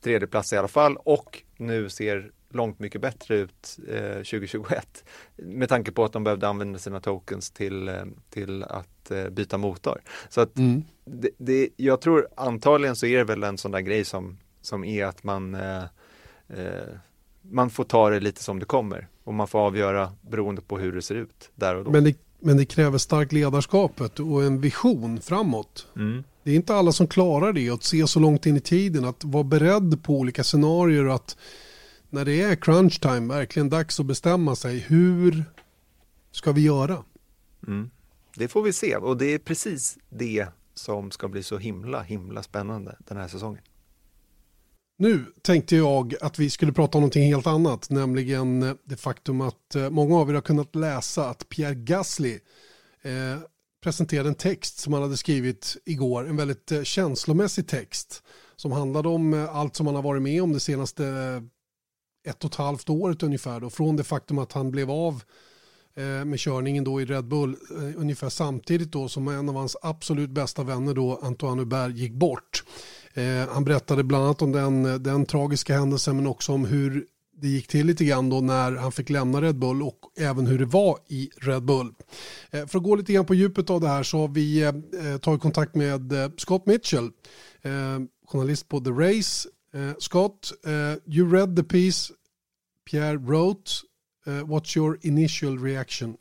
[0.00, 5.04] tredjeplats i alla fall och nu ser långt mycket bättre ut eh, 2021
[5.36, 9.58] med tanke på att de behövde använda sina tokens till, eh, till att eh, byta
[9.58, 10.00] motor.
[10.28, 10.84] Så att mm.
[11.04, 14.84] det, det, jag tror antagligen så är det väl en sån där grej som, som
[14.84, 15.84] är att man eh,
[16.48, 16.94] eh,
[17.50, 20.92] man får ta det lite som det kommer och man får avgöra beroende på hur
[20.92, 21.90] det ser ut där och då.
[21.90, 25.86] Men det, men det kräver starkt ledarskapet och en vision framåt.
[25.96, 26.24] Mm.
[26.42, 29.24] Det är inte alla som klarar det, att se så långt in i tiden, att
[29.24, 31.36] vara beredd på olika scenarier och att
[32.10, 35.44] när det är crunch time, verkligen dags att bestämma sig, hur
[36.30, 37.04] ska vi göra?
[37.66, 37.90] Mm.
[38.36, 42.42] Det får vi se och det är precis det som ska bli så himla, himla
[42.42, 43.62] spännande den här säsongen.
[44.98, 49.74] Nu tänkte jag att vi skulle prata om någonting helt annat, nämligen det faktum att
[49.74, 52.38] eh, många av er har kunnat läsa att Pierre Gasly
[53.02, 53.38] eh,
[53.82, 58.22] presenterade en text som han hade skrivit igår, en väldigt eh, känslomässig text
[58.56, 61.02] som handlade om eh, allt som han har varit med om det senaste
[62.26, 65.22] ett och ett halvt året ungefär då, från det faktum att han blev av
[65.96, 69.76] eh, med körningen då i Red Bull eh, ungefär samtidigt då som en av hans
[69.82, 72.64] absolut bästa vänner då Antoine Hubert gick bort.
[73.14, 77.06] Eh, han berättade bland annat om den, den tragiska händelsen men också om hur
[77.38, 80.58] det gick till lite grann då när han fick lämna Red Bull och även hur
[80.58, 81.94] det var i Red Bull.
[82.50, 84.72] För att gå lite grann på djupet av det här så har vi
[85.20, 87.10] tagit kontakt med Scott Mitchell,
[88.26, 89.48] journalist på The Race.
[89.98, 90.52] Scott,
[91.06, 92.10] you read the piece
[92.84, 93.82] Pierre wrote.
[94.24, 96.18] What's your initial reaction?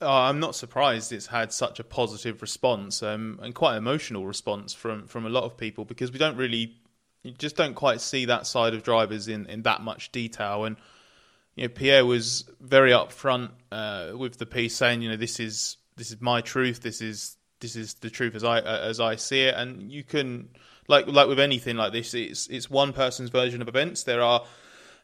[0.00, 4.74] Uh, I'm not surprised it's had such a positive response um, and quite emotional response
[4.74, 6.76] from from a lot of people because we don't really
[7.22, 10.64] you just don't quite see that side of drivers in, in that much detail.
[10.64, 10.76] And
[11.56, 15.78] you know, Pierre was very upfront uh, with the piece, saying, you know, this is
[15.96, 16.80] this is my truth.
[16.82, 19.54] This is this is the truth as I uh, as I see it.
[19.54, 20.50] And you can
[20.88, 24.04] like like with anything like this, it's it's one person's version of events.
[24.04, 24.44] There are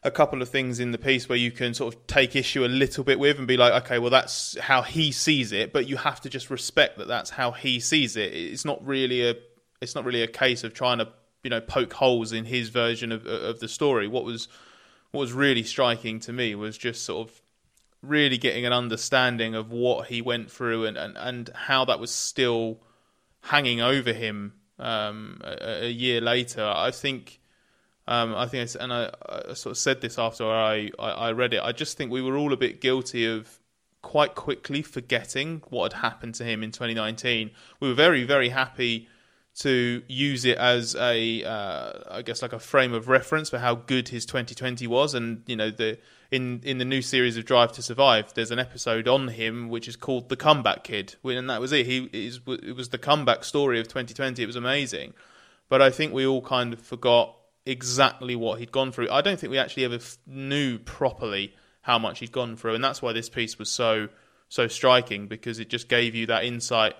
[0.03, 2.67] a couple of things in the piece where you can sort of take issue a
[2.67, 5.95] little bit with and be like, okay, well, that's how he sees it, but you
[5.95, 8.33] have to just respect that that's how he sees it.
[8.33, 9.35] It's not really a
[9.79, 11.09] it's not really a case of trying to
[11.43, 14.07] you know poke holes in his version of of the story.
[14.07, 14.47] What was
[15.11, 17.41] what was really striking to me was just sort of
[18.01, 22.11] really getting an understanding of what he went through and and, and how that was
[22.11, 22.79] still
[23.41, 26.63] hanging over him um, a, a, year later.
[26.63, 27.39] I think.
[28.07, 31.53] Um, I think, and I, I, sort of said this after I, I, I read
[31.53, 31.61] it.
[31.63, 33.59] I just think we were all a bit guilty of
[34.01, 37.51] quite quickly forgetting what had happened to him in 2019.
[37.79, 39.07] We were very, very happy
[39.59, 43.75] to use it as a, uh, I guess, like a frame of reference for how
[43.75, 45.13] good his 2020 was.
[45.13, 45.99] And you know, the
[46.31, 49.87] in in the new series of Drive to Survive, there's an episode on him which
[49.87, 51.85] is called the Comeback Kid, and that was it.
[51.85, 54.41] He is it was the comeback story of 2020.
[54.41, 55.13] It was amazing,
[55.67, 59.09] but I think we all kind of forgot exactly what he'd gone through.
[59.11, 63.01] I don't think we actually ever knew properly how much he'd gone through, and that's
[63.01, 64.07] why this piece was so
[64.47, 66.95] so striking because it just gave you that insight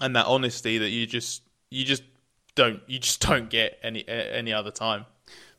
[0.00, 2.02] and that honesty that you just you just
[2.54, 5.04] don't you just don't get any any other time.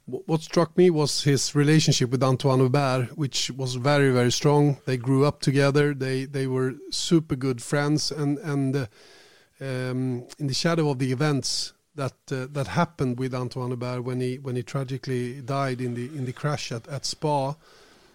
[0.07, 4.77] What struck me was his relationship with Antoine Hubert, which was very very strong.
[4.85, 5.95] They grew up together.
[5.95, 8.85] They they were super good friends, and and uh,
[9.59, 14.21] um, in the shadow of the events that uh, that happened with Antoine Hubert when
[14.21, 17.55] he when he tragically died in the in the crash at, at Spa,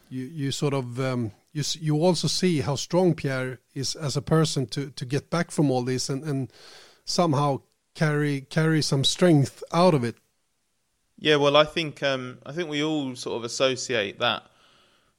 [0.09, 4.23] you you sort of um, you you also see how strong Pierre is as a
[4.23, 6.53] person to to get back from all this and and
[7.05, 7.63] somehow
[7.95, 10.17] carry carry some strength out of it.
[11.21, 14.43] Yeah, well, I think um, I think we all sort of associate that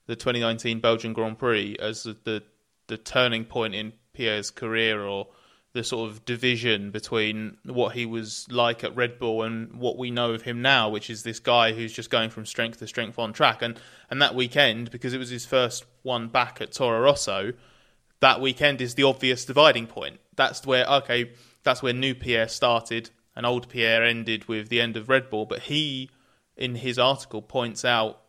[0.07, 2.43] the 2019 Belgian Grand Prix as the, the
[2.87, 5.27] the, turning point in Pierre's career, or
[5.73, 10.09] the sort of division between what he was like at Red Bull and what we
[10.09, 13.19] know of him now, which is this guy who's just going from strength to strength
[13.19, 13.61] on track.
[13.61, 17.53] And and that weekend, because it was his first one back at Toro Rosso,
[18.21, 20.19] that weekend is the obvious dividing point.
[20.35, 24.97] That's where okay that's where new Pierre started and old Pierre ended with the end
[24.97, 25.45] of Red Bull.
[25.45, 26.09] But he,
[26.57, 28.21] in his article, points out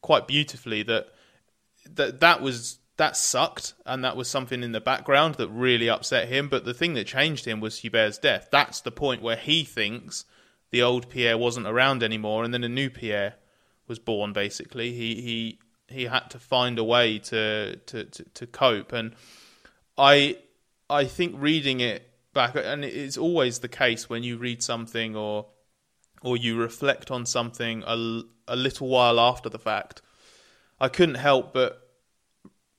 [0.00, 1.08] quite beautifully that
[1.88, 6.28] that that was that sucked and that was something in the background that really upset
[6.28, 6.48] him.
[6.48, 8.48] But the thing that changed him was Hubert's death.
[8.50, 10.24] That's the point where he thinks
[10.70, 13.34] the old Pierre wasn't around anymore, and then a new Pierre
[13.86, 14.32] was born.
[14.32, 19.14] Basically, he he he had to find a way to to to, to cope, and
[19.96, 20.38] I
[20.88, 25.46] I think reading it back, and it's always the case when you read something or
[26.22, 30.02] or you reflect on something a, a little while after the fact.
[30.80, 31.78] I couldn't help but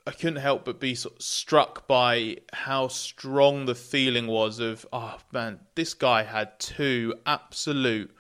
[0.06, 4.86] I couldn't help but be sort of struck by how strong the feeling was of
[4.92, 8.16] oh man, this guy had two absolute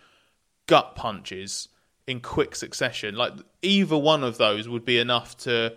[0.68, 1.70] gut punches
[2.08, 3.16] in quick succession.
[3.16, 5.76] Like either one of those would be enough to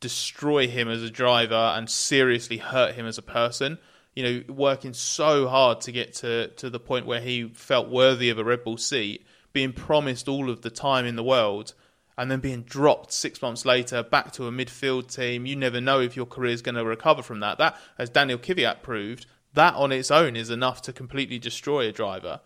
[0.00, 3.78] destroy him as a driver and seriously hurt him as a person
[4.14, 8.30] you know, working so hard to get to, to the point where he felt worthy
[8.30, 11.74] of a Red Bull seat, being promised all of the time in the world,
[12.18, 15.46] and then being dropped six months later back to a midfield team.
[15.46, 17.58] You never know if your career is going to recover from that.
[17.58, 21.92] That, as Daniel Kvyat proved, that on its own is enough to completely destroy a
[21.92, 22.40] driver.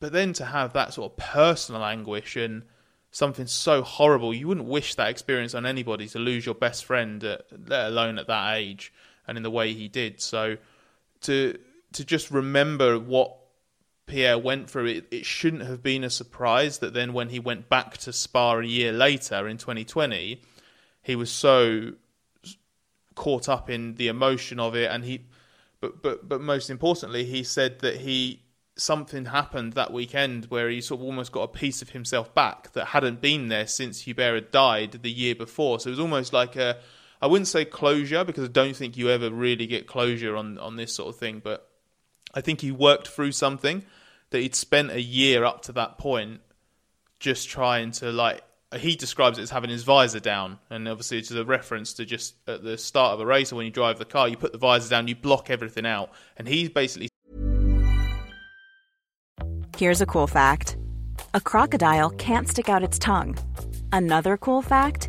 [0.00, 2.62] But then to have that sort of personal anguish and
[3.10, 7.22] something so horrible, you wouldn't wish that experience on anybody to lose your best friend,
[7.24, 8.92] at, let alone at that age
[9.26, 10.20] and in the way he did.
[10.20, 10.56] So
[11.22, 11.58] to
[11.92, 13.34] to just remember what
[14.06, 17.68] Pierre went through, it, it shouldn't have been a surprise that then when he went
[17.68, 20.42] back to Spa a year later in 2020,
[21.02, 21.92] he was so
[23.14, 25.26] caught up in the emotion of it, and he,
[25.80, 28.42] but but but most importantly, he said that he
[28.76, 32.72] something happened that weekend where he sort of almost got a piece of himself back
[32.72, 35.80] that hadn't been there since Hubert had died the year before.
[35.80, 36.78] So it was almost like a,
[37.20, 40.76] I wouldn't say closure because I don't think you ever really get closure on on
[40.76, 41.68] this sort of thing, but
[42.34, 43.84] I think he worked through something
[44.30, 46.40] that he'd spent a year up to that point
[47.18, 48.42] just trying to like
[48.76, 52.34] he describes it as having his visor down, and obviously it's a reference to just
[52.46, 54.58] at the start of a race or when you drive the car, you put the
[54.58, 57.08] visor down, you block everything out, and he's basically.
[59.76, 60.76] Here's a cool fact:
[61.34, 63.38] a crocodile can't stick out its tongue.
[63.90, 65.08] Another cool fact: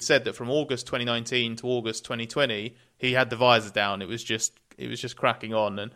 [0.00, 4.00] Said that from August 2019 to August 2020, he had the visor down.
[4.00, 5.90] It was just it was just cracking on, and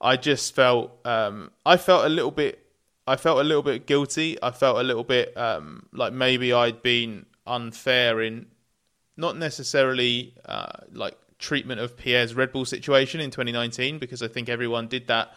[0.00, 2.64] I just felt um, I felt a little bit
[3.06, 4.36] I felt a little bit guilty.
[4.42, 8.46] I felt a little bit um, like maybe I'd been unfair in
[9.16, 14.48] not necessarily uh, like treatment of Pierre's Red Bull situation in 2019 because I think
[14.48, 15.32] everyone did that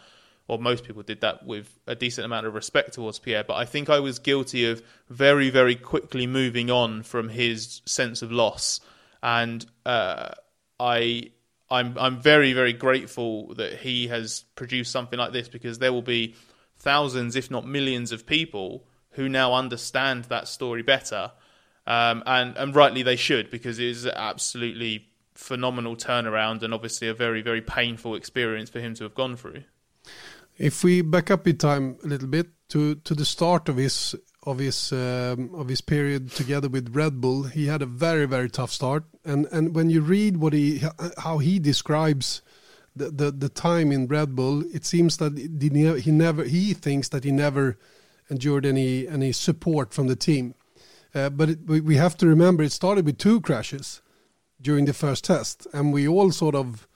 [0.52, 3.42] or most people did that with a decent amount of respect towards Pierre.
[3.42, 8.20] But I think I was guilty of very, very quickly moving on from his sense
[8.20, 8.80] of loss,
[9.22, 10.32] and uh,
[10.78, 11.30] I
[11.70, 16.02] I'm I'm very very grateful that he has produced something like this because there will
[16.02, 16.34] be
[16.76, 21.32] thousands, if not millions, of people who now understand that story better,
[21.86, 27.08] um, and and rightly they should because it is an absolutely phenomenal turnaround and obviously
[27.08, 29.62] a very very painful experience for him to have gone through.
[30.58, 34.14] If we back up in time a little bit to to the start of his
[34.44, 38.48] of his um, of his period together with Red Bull, he had a very very
[38.48, 39.04] tough start.
[39.24, 40.82] And and when you read what he
[41.18, 42.42] how he describes
[42.94, 47.24] the the, the time in Red Bull, it seems that he never he thinks that
[47.24, 47.78] he never
[48.28, 50.54] endured any any support from the team.
[51.14, 54.00] Uh, but it, we have to remember it started with two crashes
[54.60, 56.86] during the first test, and we all sort of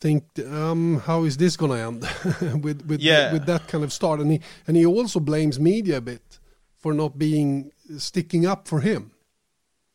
[0.00, 3.32] think um, how is this going to end with with, yeah.
[3.32, 6.38] with that kind of start and he and he also blames media a bit
[6.76, 9.10] for not being sticking up for him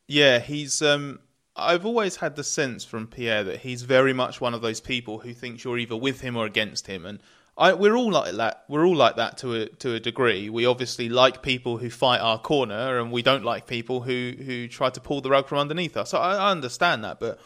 [0.07, 1.19] yeah he's um
[1.55, 5.19] I've always had the sense from Pierre that he's very much one of those people
[5.19, 7.19] who thinks you're either with him or against him and
[7.55, 8.63] I, we're all like that.
[8.67, 10.49] We're all like that to a to a degree.
[10.49, 14.67] We obviously like people who fight our corner, and we don't like people who, who
[14.67, 16.09] try to pull the rug from underneath us.
[16.09, 17.39] So I, I understand that, but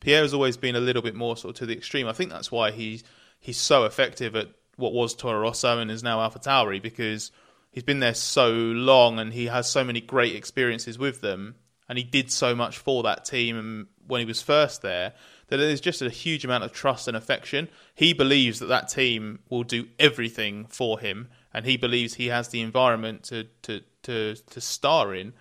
[0.00, 2.06] Pierre has always been a little bit more sort of to the extreme.
[2.06, 3.04] I think that's why he's
[3.38, 7.30] he's so effective at what was Toro Rosso and is now AlphaTauri because
[7.70, 11.54] he's been there so long and he has so many great experiences with them
[11.88, 15.12] and he did so much for that team when he was first there
[15.48, 17.68] that there's just a huge amount of trust and affection.
[17.94, 22.48] He believes that that team will do everything for him and he believes he has
[22.48, 25.34] the environment to to to, to star in.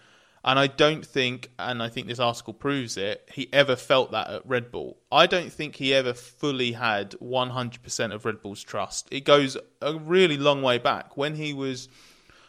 [0.44, 4.30] And I don't think, and I think this article proves it, he ever felt that
[4.30, 4.98] at Red Bull.
[5.12, 9.10] I don't think he ever fully had 100% of Red Bull's trust.
[9.12, 11.18] It goes a really long way back.
[11.18, 11.90] When he was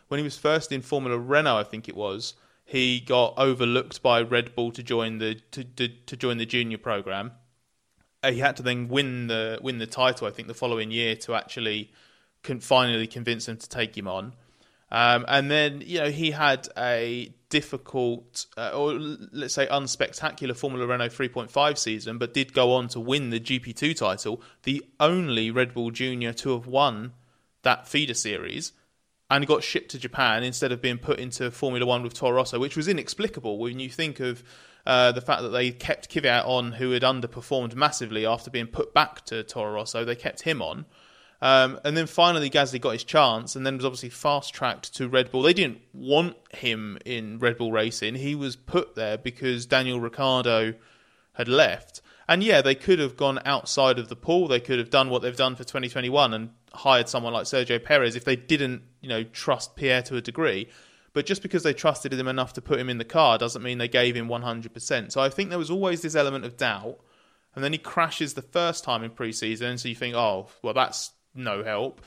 [0.09, 2.35] when he was first in Formula Renault, I think it was,
[2.65, 6.79] he got overlooked by Red Bull to join the to, to, to join the junior
[6.79, 7.33] program.
[8.23, 11.17] Uh, he had to then win the win the title, I think, the following year
[11.17, 11.91] to actually
[12.43, 14.35] can finally convince them to take him on.
[14.93, 20.87] Um, and then you know he had a difficult, uh, or let's say unspectacular Formula
[20.87, 25.75] Renault 3.5 season, but did go on to win the GP2 title, the only Red
[25.75, 27.13] Bull Junior to have won
[27.63, 28.73] that feeder series
[29.29, 32.59] and got shipped to Japan instead of being put into Formula One with Toro Rosso,
[32.59, 34.43] which was inexplicable when you think of
[34.87, 38.93] uh, the fact that they kept Kvyat on, who had underperformed massively after being put
[38.93, 40.05] back to Toro Rosso.
[40.05, 40.85] They kept him on.
[41.43, 45.09] Um, and then finally, Gasly got his chance, and then was obviously fast tracked to
[45.09, 45.43] Red Bull.
[45.43, 48.17] They didn't want him in Red Bull Racing.
[48.17, 50.75] He was put there because Daniel Ricciardo
[51.35, 52.03] had left.
[52.29, 54.47] And yeah, they could have gone outside of the pool.
[54.47, 58.15] They could have done what they've done for 2021 and hired someone like Sergio Perez
[58.15, 60.69] if they didn't, you know, trust Pierre to a degree.
[61.13, 63.79] But just because they trusted him enough to put him in the car doesn't mean
[63.79, 65.11] they gave him 100%.
[65.11, 67.01] So I think there was always this element of doubt.
[67.57, 69.81] And then he crashes the first time in preseason.
[69.81, 72.01] So you think, oh, well, that's no help.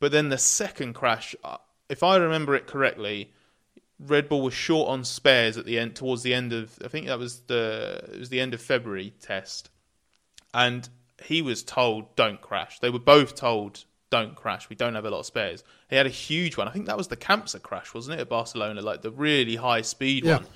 [0.00, 1.58] But then the second crash, uh,
[1.88, 3.32] if I remember it correctly,
[3.98, 7.06] Red Bull was short on spares at the end, towards the end of, I think
[7.06, 9.70] that was the it was the end of February test,
[10.52, 10.88] and
[11.22, 12.80] he was told don't crash.
[12.80, 14.68] They were both told don't crash.
[14.68, 15.64] We don't have a lot of spares.
[15.90, 16.68] He had a huge one.
[16.68, 18.80] I think that was the Kampsa crash, wasn't it, at Barcelona?
[18.80, 20.36] Like the really high speed yeah.
[20.36, 20.46] one.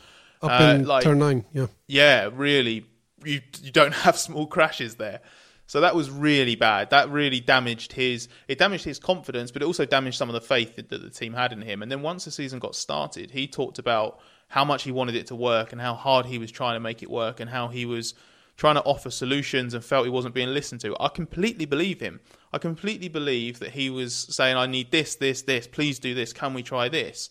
[0.41, 1.67] Up uh, in like, turn nine, yeah.
[1.87, 2.87] Yeah, really.
[3.25, 5.21] You you don't have small crashes there.
[5.69, 6.89] So that was really bad.
[6.91, 10.41] That really damaged his it damaged his confidence, but it also damaged some of the
[10.41, 11.83] faith that the team had in him.
[11.83, 15.27] And then once the season got started, he talked about how much he wanted it
[15.27, 17.85] to work and how hard he was trying to make it work and how he
[17.85, 18.15] was
[18.57, 20.97] trying to offer solutions and felt he wasn't being listened to.
[20.99, 22.21] I completely believe him.
[22.51, 26.33] I completely believe that he was saying, I need this, this, this, please do this,
[26.33, 27.29] can we try this?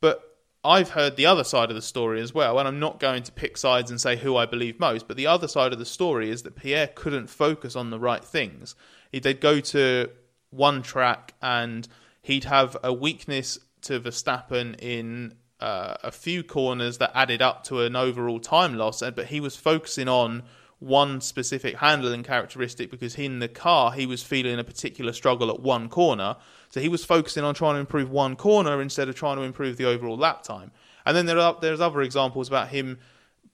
[0.00, 0.27] But
[0.68, 3.32] I've heard the other side of the story as well, and I'm not going to
[3.32, 6.28] pick sides and say who I believe most, but the other side of the story
[6.28, 8.74] is that Pierre couldn't focus on the right things.
[9.10, 10.10] They'd go to
[10.50, 11.88] one track and
[12.20, 17.80] he'd have a weakness to Verstappen in uh, a few corners that added up to
[17.80, 20.42] an overall time loss, but he was focusing on
[20.80, 25.60] one specific handling characteristic because in the car he was feeling a particular struggle at
[25.60, 26.36] one corner.
[26.70, 29.76] So he was focusing on trying to improve one corner instead of trying to improve
[29.76, 30.70] the overall lap time.
[31.06, 32.98] And then there are there's other examples about him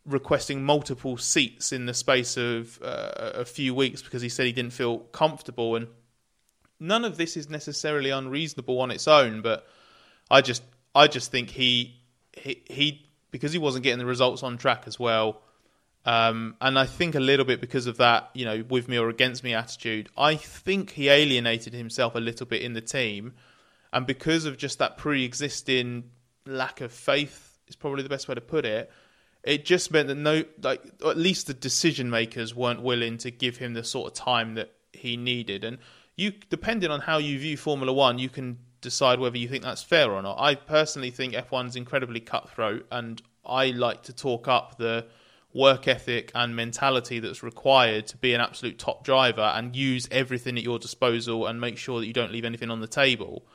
[0.07, 4.53] requesting multiple seats in the space of uh, a few weeks because he said he
[4.53, 5.87] didn't feel comfortable and
[6.79, 9.67] none of this is necessarily unreasonable on its own but
[10.31, 10.63] I just
[10.95, 12.01] I just think he
[12.33, 15.41] he, he because he wasn't getting the results on track as well
[16.05, 19.09] um, and I think a little bit because of that, you know, with me or
[19.09, 23.35] against me attitude, I think he alienated himself a little bit in the team.
[23.93, 26.11] And because of just that pre existing
[26.47, 28.91] lack of faith, is probably the best way to put it,
[29.43, 33.57] it just meant that no, like, at least the decision makers weren't willing to give
[33.57, 35.65] him the sort of time that he needed.
[35.65, 35.79] And
[36.17, 39.83] you, depending on how you view Formula One, you can decide whether you think that's
[39.83, 40.39] fair or not.
[40.39, 45.07] I personally think F1's incredibly cutthroat, and I like to talk up the
[45.55, 50.59] work ethic and mentality that's required to be an absolute top driver and use everything
[50.59, 53.47] at your disposal and make sure that you don't leave anything on the table.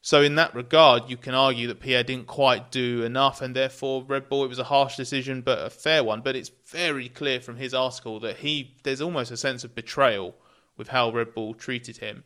[0.00, 4.04] So in that regard, you can argue that Pierre didn't quite do enough, and therefore
[4.04, 6.20] Red Bull it was a harsh decision, but a fair one.
[6.20, 10.36] But it's very clear from his article that he there's almost a sense of betrayal
[10.76, 12.22] with how Red Bull treated him,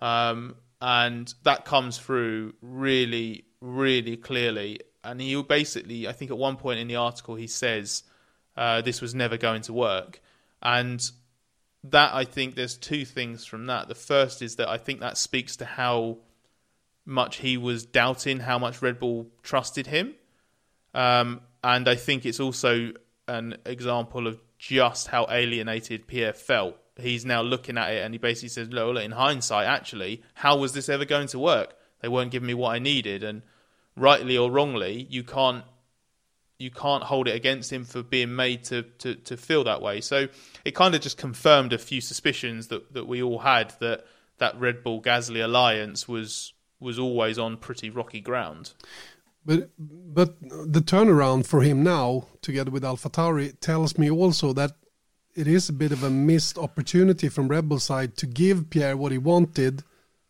[0.00, 4.78] um, and that comes through really, really clearly.
[5.02, 8.04] And he basically, I think, at one point in the article, he says
[8.56, 10.20] uh, this was never going to work.
[10.62, 11.02] And
[11.84, 13.88] that I think there's two things from that.
[13.88, 16.18] The first is that I think that speaks to how
[17.04, 20.14] much he was doubting how much Red Bull trusted him.
[20.92, 22.92] Um, and I think it's also
[23.28, 26.76] an example of just how alienated Pierre felt.
[26.98, 30.72] He's now looking at it and he basically says, Lola, in hindsight, actually, how was
[30.72, 31.74] this ever going to work?
[32.00, 33.22] They weren't giving me what I needed.
[33.22, 33.42] And
[33.96, 35.64] rightly or wrongly, you can't
[36.58, 40.00] you can't hold it against him for being made to, to, to feel that way.
[40.00, 40.28] So
[40.64, 44.06] it kind of just confirmed a few suspicions that, that we all had that
[44.38, 48.72] that Red Bull Gasly alliance was was always on pretty rocky ground.
[49.44, 54.72] But but the turnaround for him now, together with AlphaTauri, tells me also that
[55.34, 58.96] it is a bit of a missed opportunity from Red Bull side to give Pierre
[58.96, 59.84] what he wanted,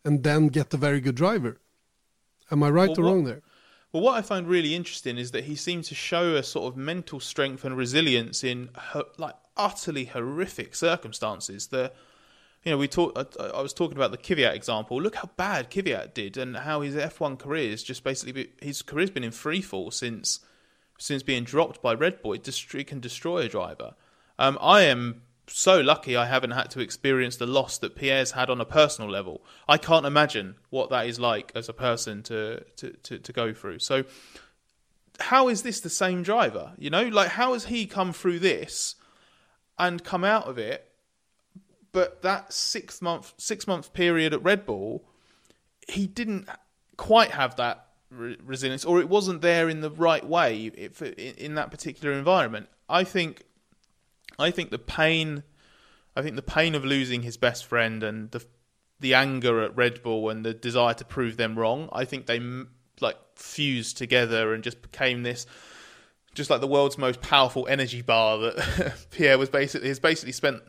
[0.05, 1.57] and then get a very good driver.
[2.51, 3.41] Am I right well, or what, wrong there?
[3.91, 6.77] Well, what I find really interesting is that he seemed to show a sort of
[6.77, 8.69] mental strength and resilience in
[9.17, 11.67] like utterly horrific circumstances.
[11.67, 11.95] That
[12.63, 13.37] you know, we talked.
[13.39, 15.01] I, was talking about the Kvyat example.
[15.01, 19.09] Look how bad Kvyat did, and how his F1 career is just basically his career's
[19.09, 20.41] been in free fall since
[20.97, 22.33] since being dropped by Red Bull.
[22.33, 23.93] It, it can destroy a driver.
[24.37, 28.49] Um, I am so lucky I haven't had to experience the loss that Pierre's had
[28.49, 29.41] on a personal level.
[29.67, 33.53] I can't imagine what that is like as a person to to, to, to go
[33.53, 33.79] through.
[33.79, 34.03] So
[35.19, 36.73] how is this the same driver?
[36.77, 38.95] You know, like how has he come through this
[39.79, 40.91] and come out of it?
[41.91, 45.03] But that six month six month period at Red Bull,
[45.87, 46.47] he didn't
[46.97, 51.71] quite have that re- resilience, or it wasn't there in the right way in that
[51.71, 52.67] particular environment.
[52.89, 53.43] I think,
[54.39, 55.43] I think the pain,
[56.15, 58.45] I think the pain of losing his best friend and the
[58.99, 61.87] the anger at Red Bull and the desire to prove them wrong.
[61.91, 62.41] I think they
[62.99, 65.45] like fused together and just became this
[66.37, 70.61] just like the world's most powerful energy bar that Pierre was basically has basically spent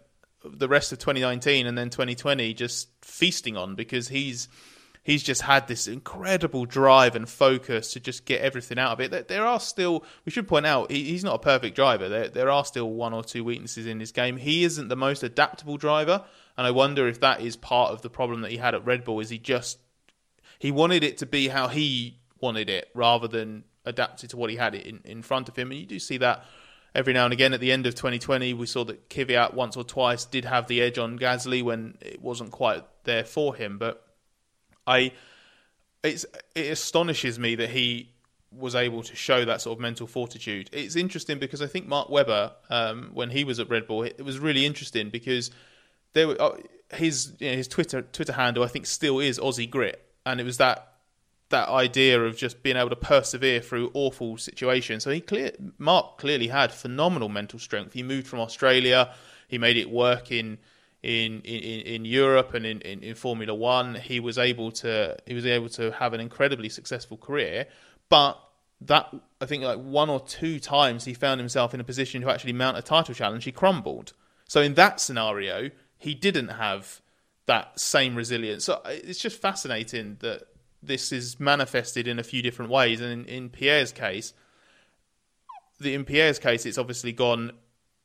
[0.42, 4.48] the rest of 2019 and then 2020 just feasting on because he's
[5.08, 9.26] he's just had this incredible drive and focus to just get everything out of it.
[9.26, 12.10] There are still, we should point out, he's not a perfect driver.
[12.10, 14.36] There, there are still one or two weaknesses in his game.
[14.36, 16.24] He isn't the most adaptable driver,
[16.58, 19.04] and I wonder if that is part of the problem that he had at Red
[19.04, 19.20] Bull.
[19.20, 19.78] Is he just
[20.58, 24.56] he wanted it to be how he wanted it rather than adapted to what he
[24.56, 25.70] had in, in front of him.
[25.70, 26.44] And you do see that
[26.94, 28.52] every now and again at the end of 2020.
[28.52, 32.20] We saw that Kvyat once or twice did have the edge on Gasly when it
[32.20, 33.78] wasn't quite there for him.
[33.78, 34.04] But
[34.88, 35.12] I,
[36.02, 36.24] it's
[36.54, 38.10] it astonishes me that he
[38.50, 40.70] was able to show that sort of mental fortitude.
[40.72, 44.24] It's interesting because I think Mark Webber, um, when he was at Red Bull, it
[44.24, 45.50] was really interesting because
[46.14, 46.56] there were, uh,
[46.94, 50.44] his you know, his Twitter Twitter handle I think still is Aussie Grit, and it
[50.44, 50.94] was that
[51.50, 55.04] that idea of just being able to persevere through awful situations.
[55.04, 57.92] So he clear Mark clearly had phenomenal mental strength.
[57.92, 59.12] He moved from Australia,
[59.48, 60.58] he made it work in
[61.02, 63.94] in in, in Europe and in, in, in Formula One.
[63.94, 67.66] He was able to he was able to have an incredibly successful career,
[68.08, 68.38] but
[68.80, 72.30] that I think like one or two times he found himself in a position to
[72.30, 73.44] actually mount a title challenge.
[73.44, 74.12] He crumbled.
[74.46, 77.00] So in that scenario, he didn't have
[77.46, 78.64] that same resilience.
[78.64, 80.42] So uh, it's just fascinating that
[80.82, 83.00] this is manifested in a few different ways.
[83.00, 84.32] And in, in Pierre's case,
[85.80, 87.52] the in Pierre's case, it's obviously gone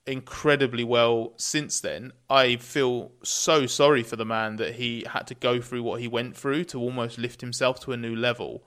[0.06, 2.12] incredibly well since then.
[2.30, 6.08] I feel so sorry for the man that he had to go through what he
[6.08, 8.64] went through to almost lift himself to a new level.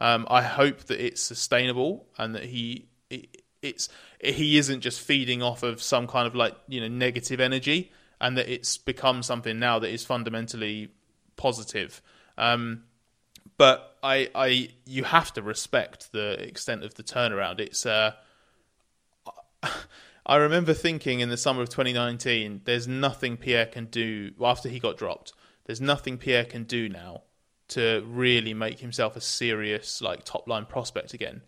[0.00, 3.88] Um, I hope that it's sustainable and that he it, it's
[4.22, 8.36] he isn't just feeding off of some kind of like you know negative energy and
[8.36, 10.88] that it's become something now that is fundamentally
[11.36, 12.02] positive.
[12.36, 12.84] Um,
[13.56, 17.60] but I, I, you have to respect the extent of the turnaround.
[17.60, 18.12] It's, uh,
[20.26, 24.78] I remember thinking in the summer of 2019, there's nothing Pierre can do after he
[24.78, 25.32] got dropped.
[25.64, 27.22] There's nothing Pierre can do now
[27.68, 31.42] to really make himself a serious, like, top line prospect again.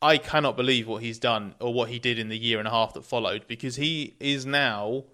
[0.00, 2.70] I cannot believe what he's done or what he did in the year and a
[2.70, 5.04] half that followed because he is now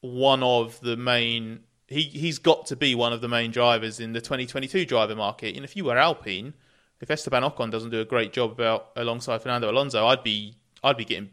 [0.00, 4.12] one of the main he he's got to be one of the main drivers in
[4.12, 5.54] the 2022 driver market.
[5.56, 6.54] And if you were Alpine,
[7.00, 10.96] if Esteban Ocon doesn't do a great job about alongside Fernando Alonso, I'd be I'd
[10.96, 11.30] be getting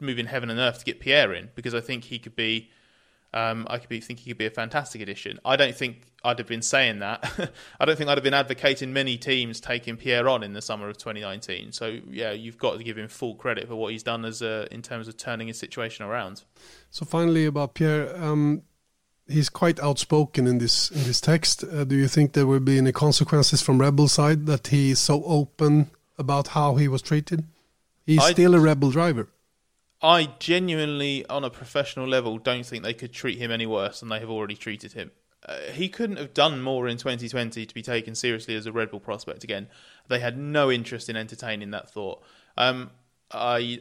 [0.00, 2.70] moving heaven and earth to get Pierre in because I think he could be.
[3.32, 5.38] Um, I could be think he could be a fantastic addition.
[5.44, 7.52] I don't think I'd have been saying that.
[7.80, 10.88] I don't think I'd have been advocating many teams taking Pierre on in the summer
[10.88, 11.70] of 2019.
[11.72, 14.66] So yeah, you've got to give him full credit for what he's done as a,
[14.72, 16.42] in terms of turning his situation around.
[16.90, 18.62] So finally, about Pierre, um,
[19.28, 21.64] he's quite outspoken in this in this text.
[21.64, 24.98] Uh, do you think there will be any consequences from Rebel side that he is
[24.98, 27.44] so open about how he was treated?
[28.04, 29.28] He's I, still a Rebel driver.
[30.02, 34.08] I genuinely, on a professional level, don't think they could treat him any worse than
[34.08, 35.10] they have already treated him.
[35.44, 38.90] Uh, he couldn't have done more in 2020 to be taken seriously as a Red
[38.90, 39.68] Bull prospect again.
[40.08, 42.22] They had no interest in entertaining that thought.
[42.56, 42.90] Um,
[43.30, 43.80] I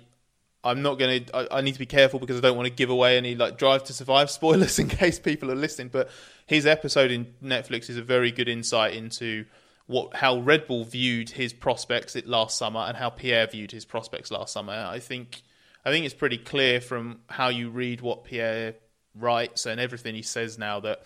[0.63, 1.53] I'm not going to.
[1.53, 3.85] I need to be careful because I don't want to give away any like Drive
[3.85, 5.89] to Survive spoilers in case people are listening.
[5.89, 6.09] But
[6.45, 9.45] his episode in Netflix is a very good insight into
[9.87, 14.31] what how Red Bull viewed his prospects last summer and how Pierre viewed his prospects
[14.31, 14.73] last summer.
[14.73, 15.43] I think
[15.85, 18.75] I think it's pretty clear from how you read what Pierre
[19.15, 21.03] writes and everything he says now that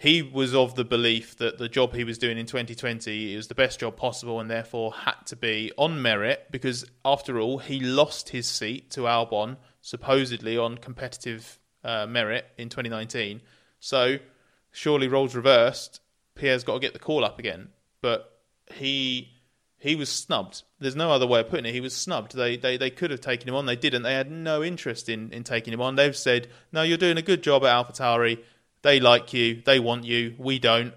[0.00, 3.54] he was of the belief that the job he was doing in 2020 was the
[3.54, 8.30] best job possible and therefore had to be on merit because, after all, he lost
[8.30, 13.42] his seat to Albon supposedly on competitive uh, merit in 2019.
[13.78, 14.18] So,
[14.72, 16.00] surely roles reversed,
[16.34, 17.68] Pierre's got to get the call up again.
[18.00, 18.40] But
[18.72, 19.28] he
[19.80, 20.62] he was snubbed.
[20.78, 21.72] There's no other way of putting it.
[21.72, 22.36] He was snubbed.
[22.36, 23.66] They they, they could have taken him on.
[23.66, 24.02] They didn't.
[24.02, 25.96] They had no interest in, in taking him on.
[25.96, 28.38] They've said, no, you're doing a good job at AlphaTauri
[28.82, 30.94] they like you, they want you, we don't,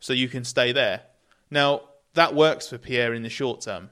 [0.00, 1.02] so you can stay there.
[1.50, 1.82] Now,
[2.14, 3.90] that works for Pierre in the short term,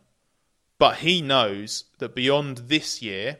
[0.79, 3.39] but he knows that beyond this year,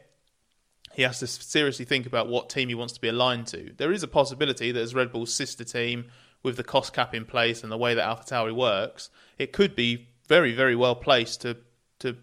[0.93, 3.73] he has to seriously think about what team he wants to be aligned to.
[3.77, 6.05] There is a possibility that as Red Bull's sister team,
[6.43, 10.07] with the cost cap in place and the way that AlphaTauri works, it could be
[10.27, 11.57] very, very well placed to
[11.99, 12.17] to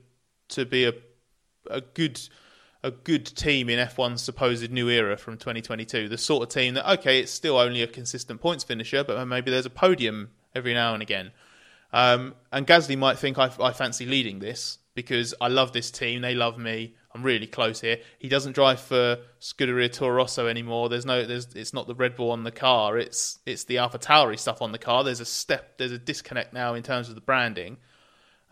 [0.48, 0.92] to be a
[1.70, 2.20] a good
[2.82, 6.08] a good team in F1's supposed new era from 2022.
[6.08, 9.50] The sort of team that okay, it's still only a consistent points finisher, but maybe
[9.50, 11.32] there's a podium every now and again.
[11.92, 16.22] Um, and Gasly might think I, I fancy leading this because I love this team.
[16.22, 16.94] They love me.
[17.14, 17.98] I'm really close here.
[18.18, 20.88] He doesn't drive for Scuderia Toro Rosso anymore.
[20.88, 22.98] There's no, there's, it's not the Red Bull on the car.
[22.98, 25.04] It's, it's the Alpha Tauri stuff on the car.
[25.04, 27.76] There's a step, there's a disconnect now in terms of the branding.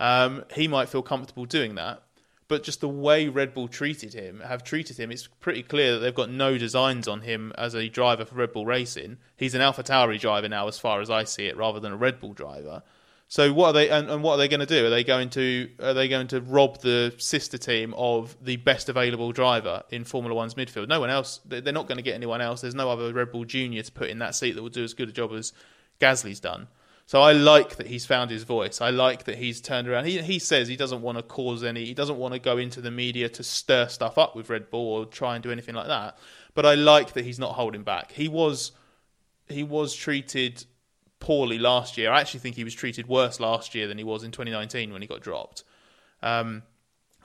[0.02, 2.02] Um, he might feel comfortable doing that,
[2.48, 6.00] but just the way Red Bull treated him, have treated him, it's pretty clear that
[6.00, 9.18] they've got no designs on him as a driver for Red Bull Racing.
[9.36, 11.96] He's an Alpha Tauri driver now, as far as I see it, rather than a
[11.96, 12.82] Red Bull driver.
[13.28, 14.84] So what are they and, and, what are they going to do?
[14.84, 18.88] Are they going to are they going to rob the sister team of the best
[18.88, 20.88] available driver in Formula One's midfield?
[20.88, 21.40] No one else.
[21.46, 22.60] They're not going to get anyone else.
[22.60, 24.94] There's no other Red Bull Junior to put in that seat that will do as
[24.94, 25.52] good a job as
[26.00, 26.66] Gasly's done.
[27.12, 28.80] So I like that he's found his voice.
[28.80, 30.06] I like that he's turned around.
[30.06, 31.84] He he says he doesn't want to cause any.
[31.84, 34.94] He doesn't want to go into the media to stir stuff up with Red Bull
[34.94, 36.16] or try and do anything like that.
[36.54, 38.12] But I like that he's not holding back.
[38.12, 38.72] He was
[39.46, 40.64] he was treated
[41.20, 42.10] poorly last year.
[42.10, 45.02] I actually think he was treated worse last year than he was in 2019 when
[45.02, 45.64] he got dropped.
[46.22, 46.62] Um,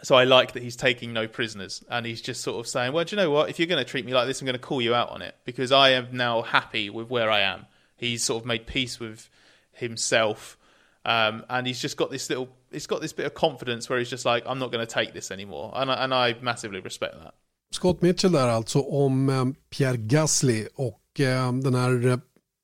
[0.02, 3.06] so I like that he's taking no prisoners and he's just sort of saying, well,
[3.06, 3.50] do you know what?
[3.50, 5.22] If you're going to treat me like this, I'm going to call you out on
[5.22, 7.68] it because I am now happy with where I am.
[7.96, 9.30] He's sort of made peace with
[9.78, 10.57] himself.
[11.05, 14.09] Um, and he's just got this little, he's got this bit of confidence where he's
[14.09, 15.71] just like, I'm not going to take this anymore.
[15.75, 17.34] And I, and I massively respect that.
[17.71, 22.17] Scott Mitchell där alltså om eh, Pierre Gasly och eh, den här eh,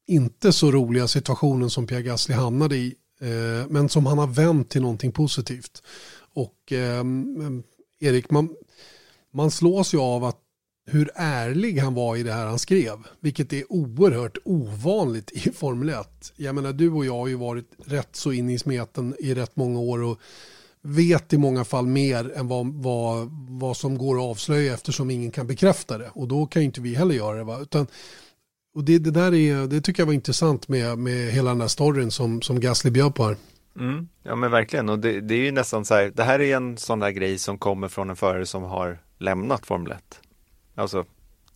[0.08, 2.96] inte så roliga situationen som Pierre Gasly hamnade i.
[3.22, 5.84] Eh, men som han har vänt till någonting positivt.
[6.34, 7.64] Och um,
[8.00, 8.50] Erik, man,
[9.32, 10.40] man slås ju av att
[10.86, 12.98] hur ärlig han var i det här han skrev.
[13.20, 16.34] Vilket är oerhört ovanligt i Formel 1.
[16.36, 19.56] Jag menar du och jag har ju varit rätt så in i smeten i rätt
[19.56, 20.20] många år och
[20.82, 25.32] vet i många fall mer än vad, vad, vad som går att avslöja eftersom ingen
[25.32, 26.10] kan bekräfta det.
[26.14, 27.44] Och då kan ju inte vi heller göra det.
[27.44, 27.60] Va?
[27.60, 27.88] Utan
[28.76, 31.68] och det, det, där är, det tycker jag var intressant med, med hela den här
[31.68, 33.38] storyn som, som Gasly bjöd på här.
[33.80, 36.56] Mm, ja men verkligen och det, det, är ju nästan så här, det här är
[36.56, 40.20] en sån där grej som kommer från en förare som har lämnat Formel 1.
[40.76, 41.06] Alltså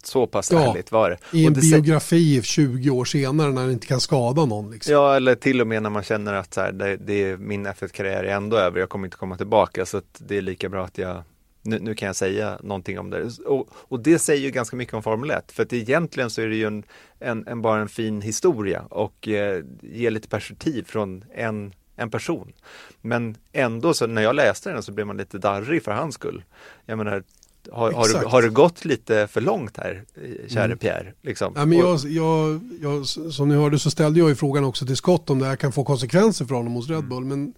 [0.03, 1.37] så pass ja, ärligt var det.
[1.37, 4.71] I en det biografi 20 år senare när det inte kan skada någon.
[4.71, 4.93] Liksom.
[4.93, 7.67] Ja, eller till och med när man känner att så här, det, det är, min
[7.67, 10.97] F1-karriär är ändå över, jag kommer inte komma tillbaka så det är lika bra att
[10.97, 11.23] jag
[11.61, 13.39] nu, nu, kan jag säga någonting om det.
[13.45, 16.47] Och, och, det säger ju ganska mycket om Formel 1, för att egentligen så är
[16.47, 16.83] det ju en,
[17.19, 22.53] en, en bara en fin historia och eh, ger lite perspektiv från en, en person.
[23.01, 26.43] Men ändå så när jag läste den så blev man lite darrig för hans skull.
[26.85, 27.23] Jag menar,
[27.71, 30.03] har, har, du, har det gått lite för långt här,
[30.47, 30.77] käre mm.
[30.77, 31.13] Pierre?
[31.21, 31.53] Liksom?
[31.55, 34.97] Ja, men jag, jag, jag, som ni hörde så ställde jag ju frågan också till
[34.97, 37.23] Scott om det här kan få konsekvenser för honom hos Red Bull.
[37.23, 37.39] Mm.
[37.39, 37.53] Men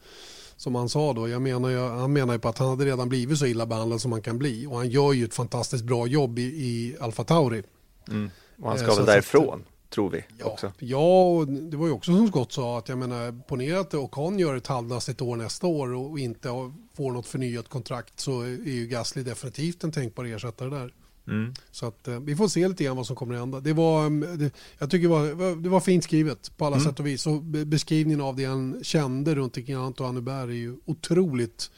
[0.57, 3.10] som han sa då, jag menar ju, han menar ju på att han hade redan
[3.10, 4.66] blivit så illa behandlad som man kan bli.
[4.66, 7.64] Och han gör ju ett fantastiskt bra jobb i, i Alfa Tauri.
[8.10, 8.30] Mm.
[8.62, 10.71] Och han ska eh, väl därifrån, att, tror vi ja, också.
[10.79, 14.39] Ja, och det var ju också som Scott sa, att jag menar, ponera att Ocon
[14.39, 16.49] gör ett halvdassigt år nästa år och inte
[16.93, 20.93] får något förnyat kontrakt så är ju Gasly definitivt en tänkbar ersättare där.
[21.27, 21.53] Mm.
[21.71, 23.59] Så att eh, vi får se lite grann vad som kommer att hända.
[23.59, 26.89] Det var, mm, det, jag tycker det var, det var fint skrivet på alla mm.
[26.89, 27.27] sätt och vis.
[27.27, 31.71] Och beskrivningen av det han kände runt omkring Antoine Hubert är ju otroligt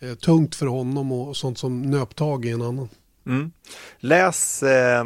[0.00, 2.88] eh, tungt för honom och sånt som nöp tag i en annan.
[3.26, 3.52] Mm.
[3.98, 5.04] Läs eh,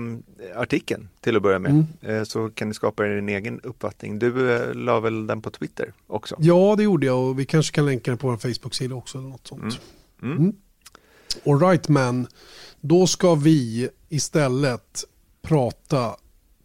[0.57, 1.87] artikeln till att börja med mm.
[2.01, 4.19] eh, så kan ni skapa er en egen uppfattning.
[4.19, 6.37] Du eh, la väl den på Twitter också?
[6.39, 9.19] Ja, det gjorde jag och vi kanske kan länka den på vår Facebook-sida också.
[9.19, 9.63] Eller något sånt.
[9.63, 10.33] Mm.
[10.33, 10.39] Mm.
[10.39, 10.57] mm.
[11.47, 12.27] All right man.
[12.81, 15.05] Då ska vi istället
[15.43, 16.17] prata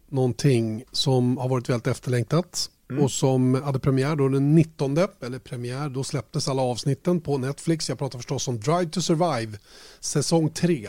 [0.08, 3.04] någonting som har varit väldigt efterlängtat mm.
[3.04, 7.88] och som hade premiär då den 19, eller premiär, då släpptes alla avsnitten på Netflix.
[7.88, 9.58] Jag pratar förstås om Drive to Survive,
[10.00, 10.88] säsong 3.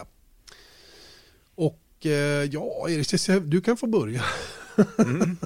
[1.55, 4.21] Och eh, ja, Erik, du kan få börja.
[4.97, 5.37] mm.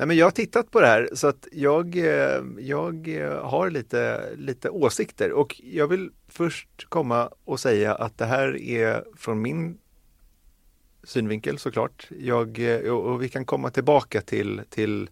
[0.00, 3.70] Nej, men jag har tittat på det här så att jag, eh, jag eh, har
[3.70, 9.42] lite, lite åsikter och jag vill först komma och säga att det här är från
[9.42, 9.78] min
[11.04, 12.08] synvinkel såklart.
[12.18, 15.10] Jag, eh, och vi kan komma tillbaka till, till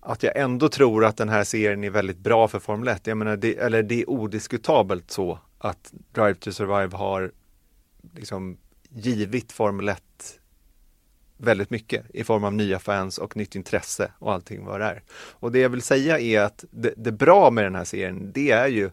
[0.00, 3.06] att jag ändå tror att den här serien är väldigt bra för Formel 1.
[3.06, 7.32] Jag menar, det, eller det är odiskutabelt så att Drive to Survive har
[8.14, 8.56] liksom
[8.96, 10.02] givit Formel 1
[11.36, 15.02] väldigt mycket i form av nya fans och nytt intresse och allting vad det är.
[15.12, 18.50] Och det jag vill säga är att det, det bra med den här serien, det
[18.50, 18.90] är ju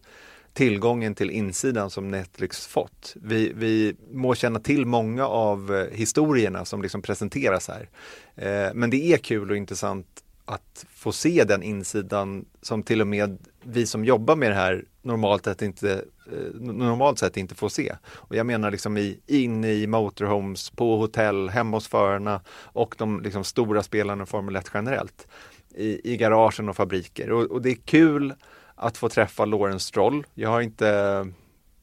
[0.54, 3.16] tillgången till insidan som Netflix fått.
[3.22, 7.90] Vi, vi må känna till många av eh, historierna som liksom presenteras här.
[8.36, 13.08] Eh, men det är kul och intressant att få se den insidan som till och
[13.08, 17.70] med vi som jobbar med det här normalt sett inte, eh, normalt sett inte får
[17.70, 17.96] se.
[18.06, 23.22] Och jag menar liksom i, inne i motorhomes, på hotell, hemma hos förarna och de
[23.22, 25.28] liksom stora spelarna i Formel 1 generellt.
[25.76, 27.32] I, i garagen och fabriker.
[27.32, 28.34] Och, och det är kul
[28.76, 30.26] att få träffa Lawrence Stroll.
[30.34, 31.28] Jag har inte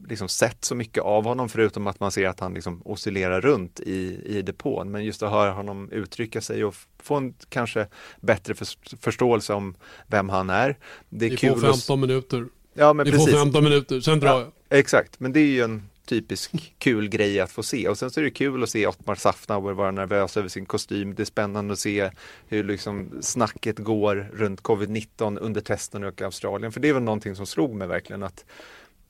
[0.09, 3.81] liksom sett så mycket av honom förutom att man ser att han liksom oscillerar runt
[3.81, 4.91] i, i depån.
[4.91, 7.87] Men just att höra honom uttrycka sig och få en kanske
[8.21, 9.75] bättre för, förståelse om
[10.07, 10.79] vem han är.
[11.09, 12.09] Det är Vi kul får 15 att...
[12.09, 12.47] minuter.
[12.75, 13.31] Ja, men Ni precis.
[13.31, 14.79] får 15 minuter, sen drar ja, jag.
[14.79, 17.89] Exakt, men det är ju en typisk kul grej att få se.
[17.89, 21.15] Och sen så är det kul att se Ottmar Safnauer vara nervös över sin kostym.
[21.15, 22.11] Det är spännande att se
[22.49, 26.73] hur liksom snacket går runt covid-19 under testen i Australien.
[26.73, 28.45] För det är väl någonting som slog mig verkligen att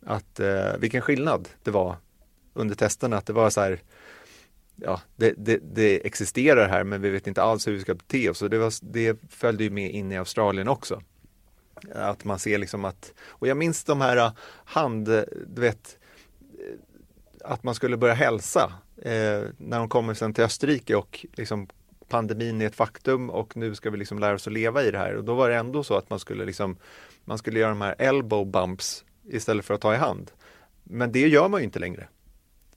[0.06, 1.96] att eh, vilken skillnad det var
[2.54, 3.16] under testerna.
[3.16, 3.80] Att det var så här,
[4.76, 8.30] ja, det, det, det, existerar här men vi vet inte alls hur vi ska bete
[8.30, 8.42] oss.
[8.42, 11.02] Och det, var, det följde ju med in i Australien också.
[11.94, 14.32] Att man ser liksom att, och jag minns de här eh,
[14.64, 15.04] hand,
[15.46, 15.98] du vet,
[16.58, 16.74] eh,
[17.44, 18.72] att man skulle börja hälsa
[19.02, 21.68] eh, när de kommer sen till Österrike och liksom
[22.08, 24.98] pandemin är ett faktum och nu ska vi liksom lära oss att leva i det
[24.98, 25.14] här.
[25.14, 26.76] Och då var det ändå så att man skulle liksom,
[27.24, 30.30] man skulle göra de här elbow bumps istället för att ta i hand.
[30.82, 32.08] Men det gör man ju inte längre.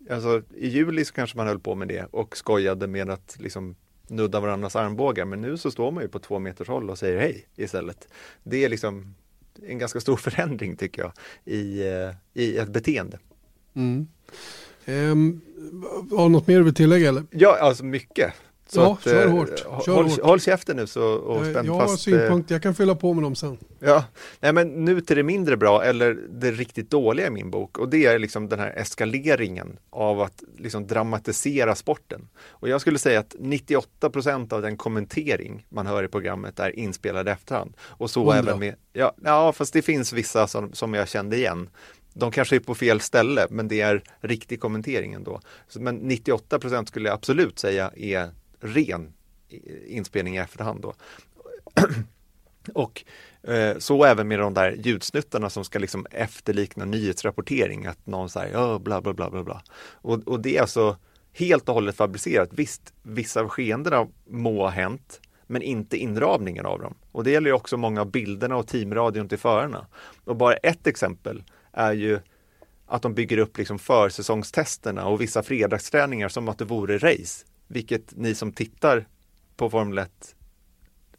[0.09, 3.75] Alltså, I juli så kanske man höll på med det och skojade med att liksom
[4.07, 7.19] nudda varandras armbågar men nu så står man ju på två meters håll och säger
[7.19, 8.07] hej istället.
[8.43, 9.15] Det är liksom
[9.67, 11.11] en ganska stor förändring tycker jag
[11.45, 13.19] i, eh, i ett beteende.
[13.73, 14.07] Mm.
[14.85, 15.41] Um,
[16.11, 17.09] har du något mer du vill tillägga?
[17.09, 17.23] Eller?
[17.31, 18.33] Ja, alltså mycket.
[18.73, 19.59] Så ja, att, kör eh, hårt.
[19.85, 20.21] Kör håll, hårt.
[20.21, 23.35] håll käften nu så, och spänn Jag har synpunkter, jag kan fylla på med dem
[23.35, 23.57] sen.
[23.79, 24.03] Ja,
[24.39, 27.89] nej men nu till det mindre bra eller det riktigt dåliga i min bok och
[27.89, 32.27] det är liksom den här eskaleringen av att liksom dramatisera sporten.
[32.47, 37.27] Och jag skulle säga att 98% av den kommentering man hör i programmet är inspelad
[37.27, 37.73] i efterhand.
[37.81, 38.39] Och så 100.
[38.39, 41.69] även med, ja, ja fast det finns vissa som, som jag kände igen.
[42.13, 45.39] De kanske är på fel ställe men det är riktig kommentering ändå.
[45.75, 48.31] Men 98% skulle jag absolut säga är
[48.63, 49.13] ren
[49.87, 50.93] inspelning i efterhand då.
[52.73, 53.03] Och
[53.43, 58.57] eh, så även med de där ljudsnuttarna som ska liksom efterlikna nyhetsrapportering, att någon säger
[58.57, 59.61] oh, bla bla bla bla bla.
[59.91, 60.97] Och, och det är alltså
[61.33, 62.49] helt och hållet fabricerat.
[62.51, 66.95] Visst, vissa av skeendena må ha hänt, men inte inramningen av dem.
[67.11, 69.87] Och det gäller ju också många av bilderna och teamradion till förarna.
[70.23, 72.19] Och bara ett exempel är ju
[72.85, 78.15] att de bygger upp liksom försäsongstesterna och vissa fredagsträningar som att det vore race vilket
[78.15, 79.07] ni som tittar
[79.55, 80.35] på Formel 1,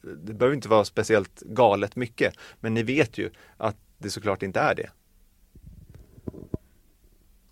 [0.02, 4.60] det behöver inte vara speciellt galet mycket, men ni vet ju att det såklart inte
[4.60, 4.90] är det.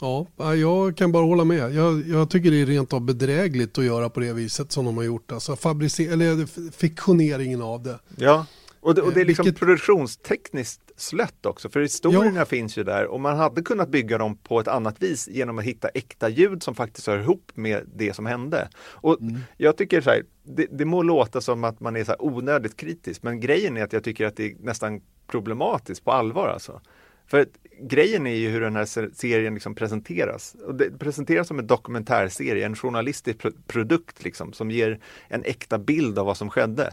[0.00, 1.74] Ja, jag kan bara hålla med.
[1.74, 4.96] Jag, jag, tycker det är rent av bedrägligt att göra på det viset som de
[4.96, 5.32] har gjort.
[5.32, 7.98] Alltså fabrice- eller fiktioneringen av det.
[8.16, 8.46] Ja,
[8.82, 9.60] och det, och det är liksom Vilket...
[9.60, 12.44] produktionstekniskt slött också, för historierna ja.
[12.44, 15.64] finns ju där och man hade kunnat bygga dem på ett annat vis genom att
[15.64, 18.68] hitta äkta ljud som faktiskt hör ihop med det som hände.
[18.78, 19.40] Och mm.
[19.56, 23.22] Jag tycker så här, det, det må låta som att man är så onödigt kritisk,
[23.22, 26.80] men grejen är att jag tycker att det är nästan problematiskt på allvar alltså.
[27.26, 27.46] För
[27.80, 30.56] grejen är ju hur den här serien liksom presenteras.
[30.66, 36.18] Och det presenteras som en dokumentärserie, en journalistisk produkt liksom, som ger en äkta bild
[36.18, 36.92] av vad som skedde.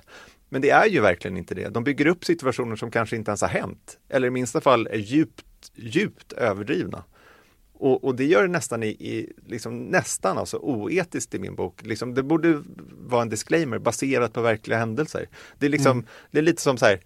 [0.49, 1.69] Men det är ju verkligen inte det.
[1.69, 3.97] De bygger upp situationer som kanske inte ens har hänt.
[4.09, 5.45] Eller i minsta fall är djupt,
[5.75, 7.03] djupt överdrivna.
[7.73, 11.85] Och, och det gör det nästan i, i liksom nästan alltså oetiskt i min bok.
[11.85, 15.29] Liksom, det borde vara en disclaimer baserat på verkliga händelser.
[15.57, 16.05] Det är, liksom, mm.
[16.31, 16.99] det är lite som så här,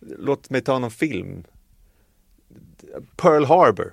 [0.00, 1.44] låt mig ta någon film.
[3.16, 3.92] Pearl Harbor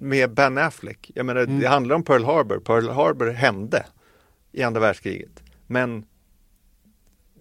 [0.00, 1.10] med Ben Affleck.
[1.14, 1.60] Jag menar, mm.
[1.60, 2.58] det handlar om Pearl Harbor.
[2.58, 3.86] Pearl Harbor hände
[4.52, 5.42] i andra världskriget.
[5.66, 6.04] Men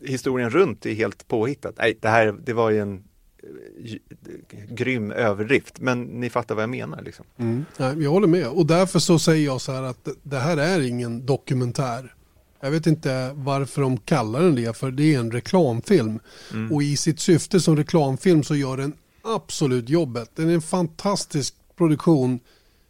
[0.05, 1.75] historien runt är helt påhittat.
[1.77, 3.03] Nej, det här det var ju en
[3.43, 7.01] eh, grym överdrift, men ni fattar vad jag menar.
[7.01, 7.25] Liksom.
[7.37, 7.65] Mm.
[7.77, 10.81] Nej, jag håller med och därför så säger jag så här att det här är
[10.81, 12.13] ingen dokumentär.
[12.59, 16.19] Jag vet inte varför de kallar den det, för det är en reklamfilm.
[16.51, 16.71] Mm.
[16.71, 18.93] Och i sitt syfte som reklamfilm så gör den
[19.23, 20.31] absolut jobbet.
[20.35, 22.39] Den är en fantastisk produktion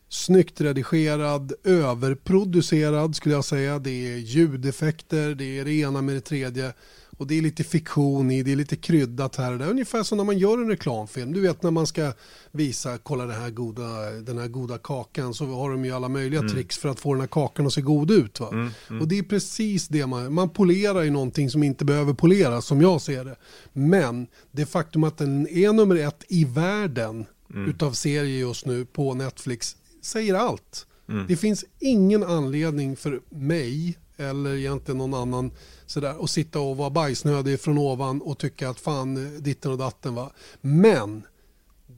[0.10, 3.80] snyggt redigerad, överproducerad skulle jag säga.
[3.80, 6.74] Det är ljudeffekter, det är det ena med det tredje.
[7.18, 9.70] Och det är lite fiktion i, det är lite kryddat här och där.
[9.70, 11.34] Ungefär som när man gör en reklamfilm.
[11.34, 12.14] Du vet när man ska
[12.52, 16.40] visa, kolla den här goda, den här goda kakan så har de ju alla möjliga
[16.40, 16.52] mm.
[16.52, 18.40] tricks för att få den här kakan att se god ut.
[18.40, 18.50] Va?
[18.52, 19.02] Mm, mm.
[19.02, 22.82] Och det är precis det man, man polerar ju någonting som inte behöver poleras som
[22.82, 23.36] jag ser det.
[23.74, 27.70] Men det faktum att den är nummer ett i världen mm.
[27.70, 30.88] utav serier just nu på Netflix säger allt.
[31.10, 31.26] Mm.
[31.28, 35.52] Det finns ingen anledning för mig eller egentligen någon annan
[35.86, 40.16] sådär och sitta och vara bajsnödig från ovan och tycka att fan ditten och datten
[40.16, 40.32] va.
[40.62, 41.24] Men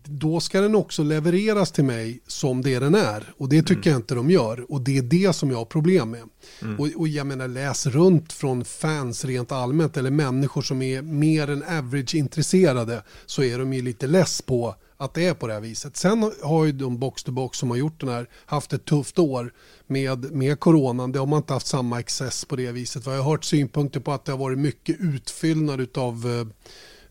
[0.04, 3.34] då ska den också levereras till mig som det den är.
[3.38, 3.92] Och det tycker mm.
[3.92, 4.72] jag inte de gör.
[4.72, 6.24] Och det är det som jag har problem med.
[6.62, 6.80] Mm.
[6.80, 11.50] Och, och, jag menar läs runt från fans rent allmänt eller människor som är mer
[11.50, 15.54] än average intresserade så är de ju lite less på att det är på det
[15.54, 15.98] här viset.
[15.98, 19.20] Sen har ju de box to box som har gjort den här haft ett tufft
[19.20, 19.54] år
[19.88, 21.12] med, med coronan.
[21.12, 23.06] Det har man inte haft samma access på det viset.
[23.06, 26.48] Jag har hört synpunkter på att det har varit mycket utfyllnad av eh,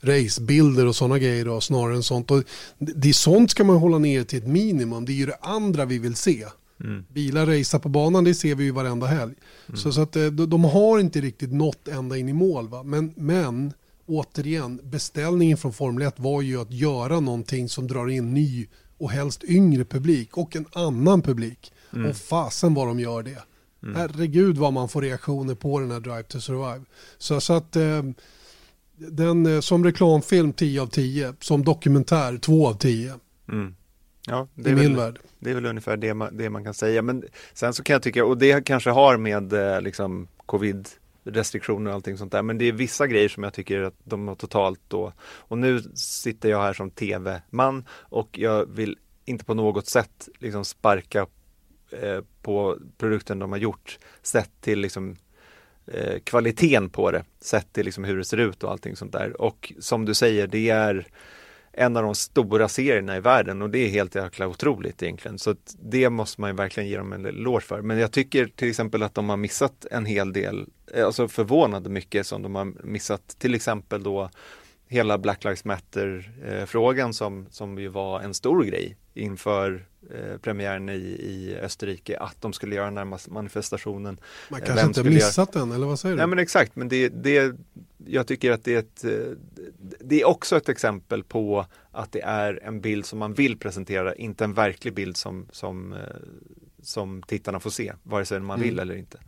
[0.00, 2.30] racebilder och sådana grejer då, snarare än sånt.
[2.30, 2.44] Och
[2.78, 5.04] det är sånt ska man hålla ner till ett minimum.
[5.04, 6.44] Det är ju det andra vi vill se.
[6.80, 7.04] Mm.
[7.12, 9.34] Bilar racea på banan, det ser vi ju varenda helg.
[9.66, 9.76] Mm.
[9.76, 12.68] Så, så att eh, de, de, har inte riktigt nått ända in i mål.
[12.68, 12.82] Va?
[12.82, 13.72] Men, men
[14.06, 18.66] återigen, beställningen från Formel 1 var ju att göra någonting som drar in ny
[18.98, 21.72] och helst yngre publik och en annan publik.
[21.92, 22.10] Mm.
[22.10, 23.42] Och fasen vad de gör det.
[23.82, 23.96] Mm.
[23.96, 26.84] Herregud vad man får reaktioner på den här Drive to Survive.
[27.18, 28.02] Så, så att eh,
[28.96, 33.14] den som reklamfilm 10 av 10, som dokumentär 2 av 10.
[33.48, 33.74] Mm.
[34.26, 37.02] Ja, det är, väl, det är väl ungefär det man, det man kan säga.
[37.02, 37.24] Men
[37.54, 40.88] sen så kan jag tycka, och det kanske har med eh, liksom covid
[41.24, 42.42] restriktioner och allting sånt där.
[42.42, 45.12] Men det är vissa grejer som jag tycker att de har totalt då.
[45.22, 50.64] Och nu sitter jag här som tv-man och jag vill inte på något sätt liksom
[50.64, 51.26] sparka
[51.90, 55.16] eh, på produkten de har gjort sett till liksom
[55.86, 59.40] eh, kvaliteten på det, sett till liksom hur det ser ut och allting sånt där.
[59.40, 61.06] Och som du säger, det är
[61.76, 65.38] en av de stora serierna i världen och det är helt jäkla otroligt egentligen.
[65.38, 67.82] Så det måste man ju verkligen ge dem en eloge för.
[67.82, 71.90] Men jag tycker till exempel att de har missat en hel del, eh, alltså förvånande
[71.90, 73.36] mycket som de har missat.
[73.38, 74.30] Till exempel då
[74.94, 80.92] hela Black Lives Matter-frågan som, som ju var en stor grej inför eh, premiären i,
[80.92, 84.20] i Österrike att de skulle göra den här manifestationen.
[84.48, 85.64] Man kanske Vem inte missat göra...
[85.64, 86.16] den, eller vad säger du?
[86.16, 87.56] Nej men exakt, men det, det,
[88.06, 89.36] jag tycker att det är, ett, eh,
[90.00, 94.14] det är också ett exempel på att det är en bild som man vill presentera,
[94.14, 95.98] inte en verklig bild som, som, eh,
[96.82, 98.82] som tittarna får se, vare sig man vill mm.
[98.82, 99.18] eller inte.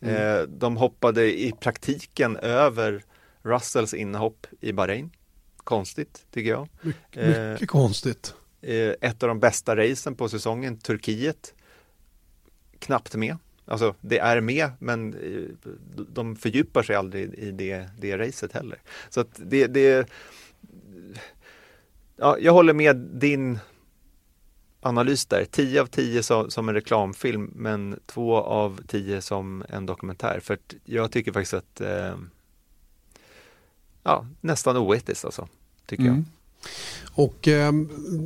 [0.00, 0.16] Mm.
[0.16, 3.04] Eh, de hoppade i praktiken över
[3.42, 5.10] Russells inhopp i Bahrain.
[5.56, 6.68] Konstigt tycker jag.
[6.80, 8.34] Mycket, mycket konstigt.
[9.00, 11.54] Ett av de bästa racen på säsongen, Turkiet,
[12.78, 13.36] knappt med.
[13.64, 15.70] Alltså det är med men eh,
[16.08, 18.78] de fördjupar sig aldrig i det, det racet heller.
[19.10, 20.08] Så att det, det
[22.16, 23.58] ja, jag håller med din
[24.80, 25.44] analys där.
[25.44, 30.40] 10 av 10 som, som en reklamfilm men 2 av 10 som en dokumentär.
[30.42, 32.16] För jag tycker faktiskt att eh,
[34.02, 35.48] ja, nästan oetiskt alltså,
[35.86, 36.14] tycker mm.
[36.14, 36.24] jag.
[37.14, 37.72] Och eh,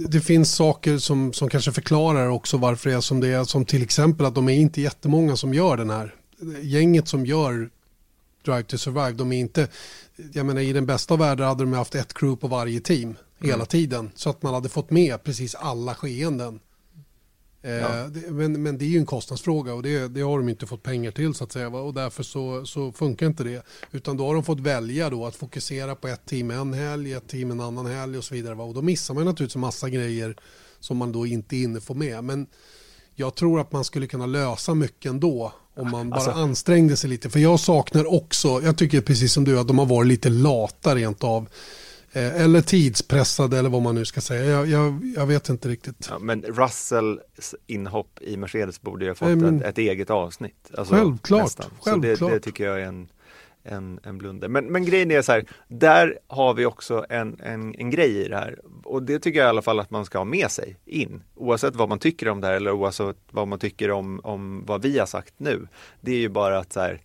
[0.09, 3.45] det finns saker som, som kanske förklarar också varför det är som det är.
[3.45, 6.15] Som till exempel att de är inte jättemånga som gör den här.
[6.63, 7.71] Gänget som gör
[8.45, 9.69] Drive to Survive, de är inte,
[10.33, 13.17] jag menar i den bästa av världar hade de haft ett crew på varje team
[13.39, 13.67] hela mm.
[13.67, 14.11] tiden.
[14.15, 16.61] Så att man hade fått med precis alla skeenden.
[17.67, 18.11] Eh, ja.
[18.29, 21.11] men, men det är ju en kostnadsfråga och det, det, har de inte fått pengar
[21.11, 21.69] till så att säga.
[21.69, 23.67] Och därför så, så, funkar inte det.
[23.93, 27.29] Utan då har de fått välja då att fokusera på ett team en helg, ett
[27.29, 28.55] team en annan helg och så vidare.
[28.55, 30.37] Och då missar man naturligtvis massa grejer
[30.81, 32.25] som man då inte inne får med.
[32.25, 32.47] Men
[33.15, 37.11] jag tror att man skulle kunna lösa mycket ändå om man bara alltså, ansträngde sig
[37.11, 37.31] lite.
[37.31, 40.95] För jag saknar också, jag tycker precis som du att de har varit lite lata
[40.95, 41.49] rent av.
[42.13, 44.45] Eh, eller tidspressade eller vad man nu ska säga.
[44.45, 46.07] Jag, jag, jag vet inte riktigt.
[46.11, 50.71] Ja, men Russells inhopp i Mercedes borde ju ha fått men, ett, ett, eget avsnitt.
[50.79, 51.53] Alltså, självklart.
[51.81, 52.19] självklart.
[52.19, 53.09] Så det, det, tycker jag är en,
[53.63, 54.49] en, en blunder.
[54.49, 58.29] Men, men grejen är så här, där har vi också en, en, en grej i
[58.29, 58.59] det här.
[58.85, 61.23] Och det tycker jag i alla fall att man ska ha med sig in.
[61.35, 64.83] Oavsett vad man tycker om det här eller oavsett vad man tycker om, om vad
[64.83, 65.69] vi har sagt nu.
[66.01, 67.01] Det är ju bara att så här,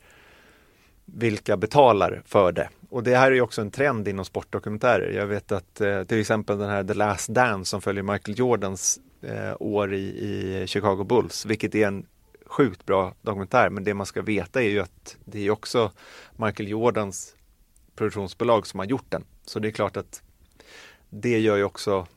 [1.06, 2.70] vilka betalar för det?
[2.92, 5.12] Och det här är ju också en trend inom sportdokumentärer.
[5.12, 9.00] Jag vet att eh, till exempel den här The Last Dance som följer Michael Jordans
[9.22, 12.06] eh, år i, i, Chicago Bulls, vilket är en
[12.46, 13.70] sjukt bra dokumentär.
[13.70, 15.92] Men det man ska veta är ju att det är också
[16.36, 17.36] Michael Jordans
[17.96, 19.24] produktionsbolag som har gjort den.
[19.46, 20.22] Så det är klart att
[21.10, 22.08] det gör ju också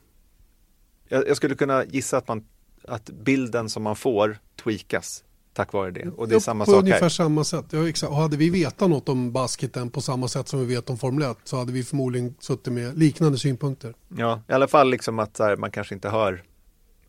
[1.09, 2.47] jag, jag skulle kunna gissa att, man,
[2.89, 6.09] att bilden som man får tweakas tack vare det.
[6.09, 7.09] Och det är samma på sak ungefär här.
[7.09, 7.65] samma sätt.
[7.71, 8.11] Ja, exakt.
[8.11, 11.31] Och hade vi vetat något om basketen på samma sätt som vi vet om Formel
[11.31, 13.95] 1 så hade vi förmodligen suttit med liknande synpunkter.
[14.17, 16.43] Ja, i alla fall liksom att här, man kanske inte hör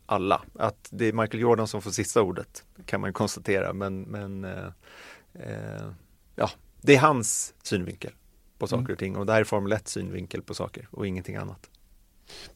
[0.06, 0.42] alla.
[0.54, 3.72] Att det är Michael Jordan som får sista ordet kan man konstatera.
[3.72, 4.66] Men, men eh,
[5.34, 5.90] eh,
[6.36, 8.12] ja, det är hans synvinkel
[8.58, 8.92] på saker mm.
[8.92, 11.70] och ting och det här är Formel 1 synvinkel på saker och ingenting annat.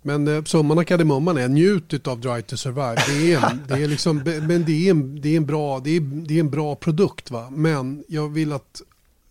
[0.02, 2.96] Men eh, summan av kardemumman är njut av Drive to Survive.
[3.08, 4.16] Det är en, det är liksom,
[4.48, 7.30] men det är en, det är en, bra, det är, det är en bra produkt.
[7.30, 7.50] Va?
[7.50, 8.82] Men jag vill att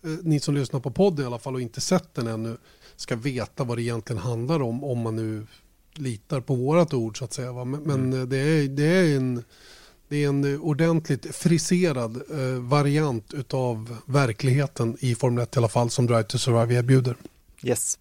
[0.04, 2.56] eh, ni som lyssnar på podden i alla fall och inte sett den ännu
[2.96, 5.46] ska veta vad det egentligen handlar om om man nu
[5.94, 7.52] litar på vårat ord så att säga.
[7.52, 7.64] Va?
[7.64, 8.10] Men, mm.
[8.10, 9.44] men det, är, det, är en,
[10.08, 15.90] det är en ordentligt friserad eh, variant utav verkligheten i Formel 1 i alla fall
[15.90, 17.16] som Drive to Survive erbjuder.
[17.62, 17.98] Yes,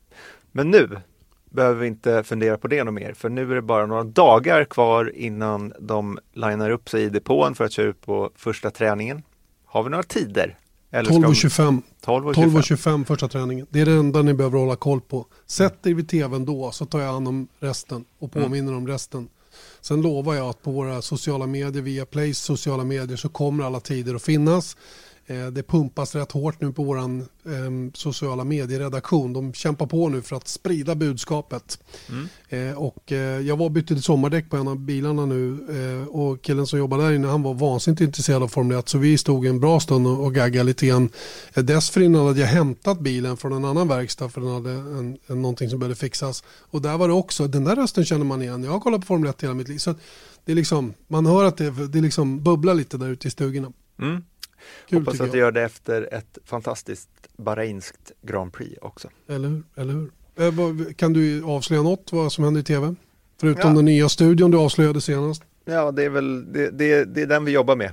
[0.52, 1.02] men nu
[1.50, 4.66] behöver vi inte fundera på det något mer för nu är det bara några dagar
[4.66, 9.24] kvar innan de linar upp sig i depån för att köra ut på första träningen.
[9.66, 10.58] Har vi några tider?
[10.92, 13.68] 12.25 12 12 första träningen.
[13.70, 15.26] Det är det enda ni behöver hålla koll på.
[15.46, 18.46] Sätt er vid tvn då så tar jag hand om resten och mm.
[18.46, 18.84] påminner mm.
[18.84, 19.30] om resten.
[19.82, 23.80] Sen lovar jag att på våra sociala medier, via Plays sociala medier så kommer alla
[23.80, 24.78] tider att finnas.
[25.30, 27.06] Eh, det pumpas rätt hårt nu på vår eh,
[27.94, 29.34] sociala medieredaktion.
[29.34, 31.80] De kämpar på nu för att sprida budskapet.
[32.10, 32.28] Mm.
[32.50, 35.58] Eh, och, eh, jag var och bytte sommardäck på en av bilarna nu
[36.10, 39.18] och killen som jobbar där inne han var vansinnigt intresserad av Formel 1 så vi
[39.18, 41.10] stod en bra stund och, och gaggade lite grann.
[41.54, 45.70] Dessförinnan hade jag hämtat bilen från en annan verkstad för den hade en, en, någonting
[45.70, 46.44] som behövde fixas.
[46.60, 48.64] Och där var det också, den där rösten känner man igen.
[48.64, 49.78] Jag har kollat på Formel 1 hela mitt liv.
[49.78, 49.96] Så
[50.46, 53.72] det är liksom, man hör att det, det liksom bubblar lite där ute i stugorna.
[54.02, 54.22] Mm.
[54.90, 59.10] Kul, Hoppas att du gör det efter ett fantastiskt Bahrainskt Grand Prix också.
[59.28, 59.64] Eller hur?
[59.76, 60.12] Eller hur?
[60.36, 62.96] Eh, kan du avslöja något vad som händer i tv?
[63.40, 63.76] Förutom ja.
[63.76, 65.44] den nya studion du avslöjade senast.
[65.66, 67.92] Ja, det är väl det, det, det är den vi jobbar med.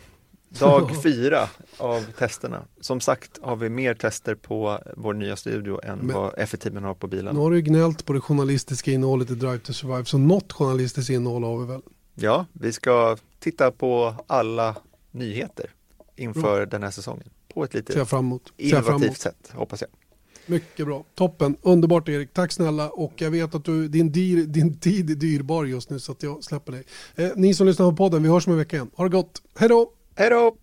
[0.48, 2.62] Dag fyra av testerna.
[2.80, 6.94] Som sagt har vi mer tester på vår nya studio än Men, vad F-teamen har
[6.94, 7.34] på bilen.
[7.34, 11.10] Nu har du gnällt på det journalistiska innehållet i Drive to Survive, så något journalistiskt
[11.10, 11.82] innehåll har vi väl?
[12.14, 14.76] Ja, vi ska titta på alla
[15.10, 15.70] nyheter
[16.16, 16.66] inför bra.
[16.66, 17.28] den här säsongen.
[17.54, 18.06] På ett lite
[18.56, 19.90] innovativt sätt, hoppas jag.
[20.46, 24.78] Mycket bra, toppen, underbart Erik, tack snälla och jag vet att du, din, dyr, din
[24.78, 26.84] tid är dyrbar just nu så att jag släpper dig.
[27.14, 28.90] Eh, ni som lyssnar på podden, vi hörs om en vecka igen.
[28.94, 29.92] Ha det gott, hej då!
[30.14, 30.56] Hej då!